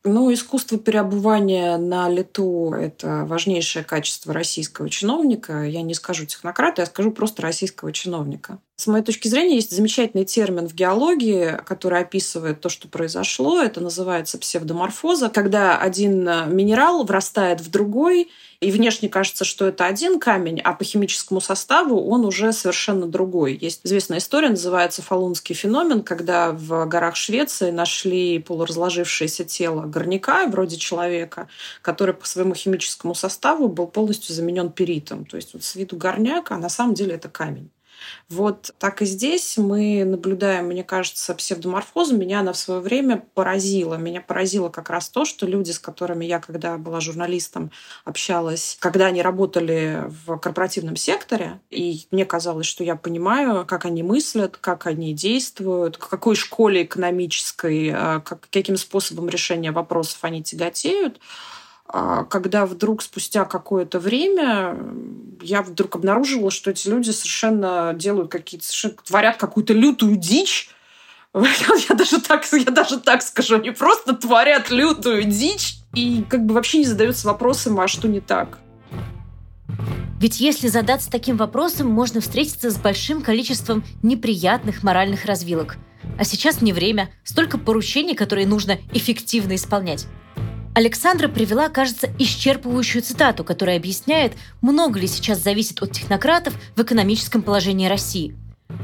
Ну, 0.04 0.32
искусство 0.32 0.78
переобувания 0.78 1.78
на 1.78 2.08
лету– 2.08 2.72
это 2.80 3.26
важнейшее 3.26 3.84
качество 3.84 4.34
российского 4.34 4.90
чиновника. 4.90 5.64
Я 5.64 5.82
не 5.82 5.94
скажу 5.94 6.26
технократа, 6.26 6.84
я 6.84 6.86
скажу 6.86 7.12
просто 7.12 7.42
российского 7.42 7.92
чиновника. 7.92 8.60
С 8.80 8.88
моей 8.88 9.04
точки 9.04 9.28
зрения, 9.28 9.56
есть 9.56 9.76
замечательный 9.76 10.24
термин 10.24 10.68
в 10.68 10.74
геологии, 10.74 11.60
который 11.66 12.00
описывает 12.00 12.62
то, 12.62 12.70
что 12.70 12.88
произошло. 12.88 13.62
Это 13.62 13.82
называется 13.82 14.38
псевдоморфоза, 14.38 15.30
когда 15.30 15.78
один 15.80 16.24
минерал 16.56 17.04
врастает 17.04 17.60
в 17.60 17.70
другой– 17.70 18.30
и 18.60 18.72
внешне 18.72 19.08
кажется, 19.08 19.46
что 19.46 19.68
это 19.68 19.86
один 19.86 20.20
камень, 20.20 20.60
а 20.62 20.74
по 20.74 20.84
химическому 20.84 21.42
составу 21.42 22.04
он 22.08 22.26
уже 22.26 22.52
совершенно 22.54 23.06
другой. 23.06 23.58
Есть 23.60 23.82
известная 23.84 24.18
история, 24.18 24.50
называется 24.50 25.04
Фалунский 25.04 25.54
феномен, 25.54 26.02
когда 26.02 26.52
в 26.52 26.86
горах 26.88 27.16
Швеции 27.16 27.70
нашли 27.70 28.40
полуразложившееся 28.40 29.44
тело 29.46 29.84
горняка, 29.84 30.48
вроде 30.48 30.78
человека, 30.78 31.48
который 31.84 32.16
по 32.16 32.26
своему 32.26 32.56
химическому 32.56 33.14
составу 33.14 33.68
был 33.68 33.88
полностью 33.88 34.34
заменен 34.34 34.72
перитом. 34.72 35.26
То 35.26 35.38
есть 35.38 35.54
вот 35.54 35.64
с 35.64 35.76
виду 35.76 35.96
горняк, 35.96 36.52
а 36.52 36.58
на 36.58 36.70
самом 36.70 36.96
деле 36.96 37.14
это 37.14 37.30
камень. 37.30 37.70
Вот 38.30 38.74
так 38.80 39.02
и 39.02 39.06
здесь 39.06 39.58
мы 39.58 40.04
наблюдаем, 40.04 40.66
мне 40.66 40.84
кажется, 40.84 41.34
псевдоморфозу. 41.34 42.18
Меня 42.18 42.42
она 42.42 42.54
в 42.54 42.58
свое 42.58 42.82
время 42.82 43.24
поразила. 43.34 43.96
Меня 43.96 44.22
поразило 44.22 44.70
как 44.70 44.90
раз 44.90 45.10
то, 45.10 45.26
что 45.26 45.46
люди, 45.46 45.72
с 45.72 45.80
которыми 45.80 46.26
я, 46.26 46.40
когда 46.40 46.78
была 46.78 47.00
журналистом, 47.00 47.72
общалась, 48.06 48.78
когда 48.80 49.08
они 49.08 49.22
работали 49.22 50.04
в 50.26 50.38
корпоративном 50.38 50.96
секторе, 50.96 51.60
и 51.70 52.06
мне 52.12 52.26
казалось, 52.26 52.66
что 52.66 52.84
я 52.84 52.96
понимаю, 52.96 53.66
как 53.66 53.86
они 53.86 54.04
мыслят, 54.04 54.58
как 54.58 54.88
они 54.88 55.14
действуют, 55.14 55.98
к 55.98 56.08
какой 56.08 56.36
школе 56.36 56.84
экономической, 56.84 57.90
э, 57.90 58.20
как, 58.22 58.48
каким 58.50 58.78
способом 58.78 59.30
решения 59.30 59.72
вопросов 59.72 60.20
они 60.22 60.44
тяготеют, 60.44 61.18
а 61.18 61.57
когда 61.90 62.66
вдруг 62.66 63.02
спустя 63.02 63.46
какое-то 63.46 64.00
время 64.00 64.78
я 65.42 65.62
вдруг 65.62 65.96
обнаружила, 65.96 66.52
что 66.52 66.72
эти 66.72 66.90
люди 66.90 67.12
совершенно 67.12 67.94
делают 67.96 68.30
какие-то, 68.30 68.66
творят 69.06 69.38
какую-то 69.38 69.74
лютую 69.74 70.18
дичь. 70.18 70.70
Я 71.34 71.96
даже, 71.96 72.20
так, 72.20 72.46
я 72.52 72.72
даже 72.72 73.00
так 73.00 73.22
скажу, 73.22 73.58
они 73.58 73.70
просто 73.70 74.16
творят 74.16 74.72
лютую 74.72 75.26
дичь 75.26 75.76
и 75.94 76.24
как 76.28 76.44
бы 76.46 76.56
вообще 76.56 76.80
не 76.80 76.86
задаются 76.86 77.28
вопросом, 77.28 77.80
а 77.80 77.88
что 77.88 78.08
не 78.08 78.22
так. 78.22 78.58
Ведь 80.20 80.40
если 80.40 80.68
задаться 80.68 81.12
таким 81.12 81.38
вопросом, 81.38 81.88
можно 81.92 82.22
встретиться 82.22 82.72
с 82.72 82.78
большим 82.78 83.22
количеством 83.22 83.84
неприятных 84.02 84.82
моральных 84.82 85.26
развилок. 85.26 85.78
А 86.18 86.24
сейчас 86.24 86.62
не 86.62 86.74
время, 86.74 87.12
столько 87.24 87.60
поручений, 87.60 88.16
которые 88.16 88.48
нужно 88.48 88.80
эффективно 88.94 89.54
исполнять. 89.56 90.08
Александра 90.78 91.28
привела, 91.28 91.70
кажется, 91.70 92.06
исчерпывающую 92.20 93.02
цитату, 93.02 93.44
которая 93.44 93.78
объясняет, 93.78 94.34
много 94.62 95.00
ли 95.00 95.08
сейчас 95.08 95.42
зависит 95.42 95.82
от 95.82 95.92
технократов 95.92 96.54
в 96.76 96.84
экономическом 96.84 97.42
положении 97.42 97.88
России. 97.88 98.36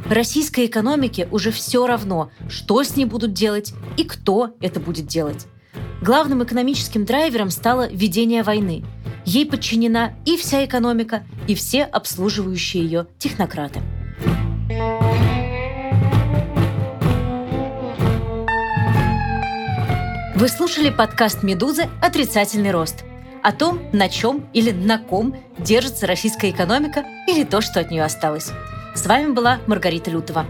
Российской 0.10 0.66
экономике 0.66 1.28
уже 1.30 1.52
все 1.52 1.86
равно, 1.86 2.32
что 2.50 2.82
с 2.84 2.96
ней 2.96 3.06
будут 3.06 3.34
делать 3.34 3.76
и 3.96 4.06
кто 4.06 4.56
это 4.60 4.80
будет 4.80 5.06
делать. 5.06 5.46
Главным 6.02 6.44
экономическим 6.44 7.06
драйвером 7.06 7.52
стало 7.52 7.88
ведение 7.88 8.42
войны. 8.42 8.84
Ей 9.24 9.46
подчинена 9.46 10.16
и 10.26 10.36
вся 10.36 10.66
экономика, 10.66 11.24
и 11.48 11.54
все 11.54 11.84
обслуживающие 11.84 12.84
ее 12.84 13.06
технократы. 13.20 13.82
Вы 20.36 20.48
слушали 20.50 20.90
подкаст 20.90 21.44
«Медузы. 21.44 21.90
Отрицательный 22.02 22.72
рост» 22.72 23.04
о 23.44 23.52
том, 23.52 23.80
на 23.92 24.10
чем 24.10 24.48
или 24.52 24.72
на 24.72 24.98
ком 24.98 25.36
держится 25.60 26.08
российская 26.08 26.50
экономика 26.50 27.04
или 27.28 27.44
то, 27.44 27.62
что 27.62 27.80
от 27.80 27.92
нее 27.92 28.04
осталось. 28.04 28.50
С 28.96 29.06
вами 29.06 29.32
была 29.32 29.60
Маргарита 29.68 30.10
Лютова. 30.10 30.48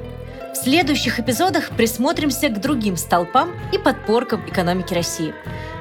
В 0.54 0.56
следующих 0.56 1.20
эпизодах 1.20 1.72
присмотримся 1.72 2.48
к 2.48 2.62
другим 2.62 2.96
столпам 2.96 3.52
и 3.74 3.78
подпоркам 3.78 4.48
экономики 4.48 4.94
России. 4.94 5.34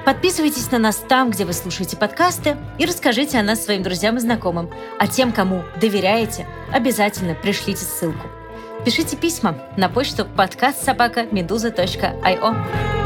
Подписывайтесь 0.04 0.72
на 0.72 0.78
нас 0.78 0.96
там, 0.96 1.30
где 1.30 1.44
вы 1.44 1.52
слушаете 1.52 1.96
подкасты, 1.96 2.56
и 2.78 2.86
расскажите 2.86 3.38
о 3.38 3.44
нас 3.44 3.64
своим 3.64 3.84
друзьям 3.84 4.16
и 4.16 4.20
знакомым. 4.20 4.68
А 4.98 5.06
тем, 5.06 5.30
кому 5.30 5.62
доверяете, 5.80 6.48
обязательно 6.72 7.36
пришлите 7.36 7.84
ссылку. 7.84 8.26
Пишите 8.84 9.16
письма 9.16 9.58
на 9.76 9.88
почту 9.88 10.24
подкаст 10.24 10.82
собака 10.82 11.26
медуза.io. 11.30 13.01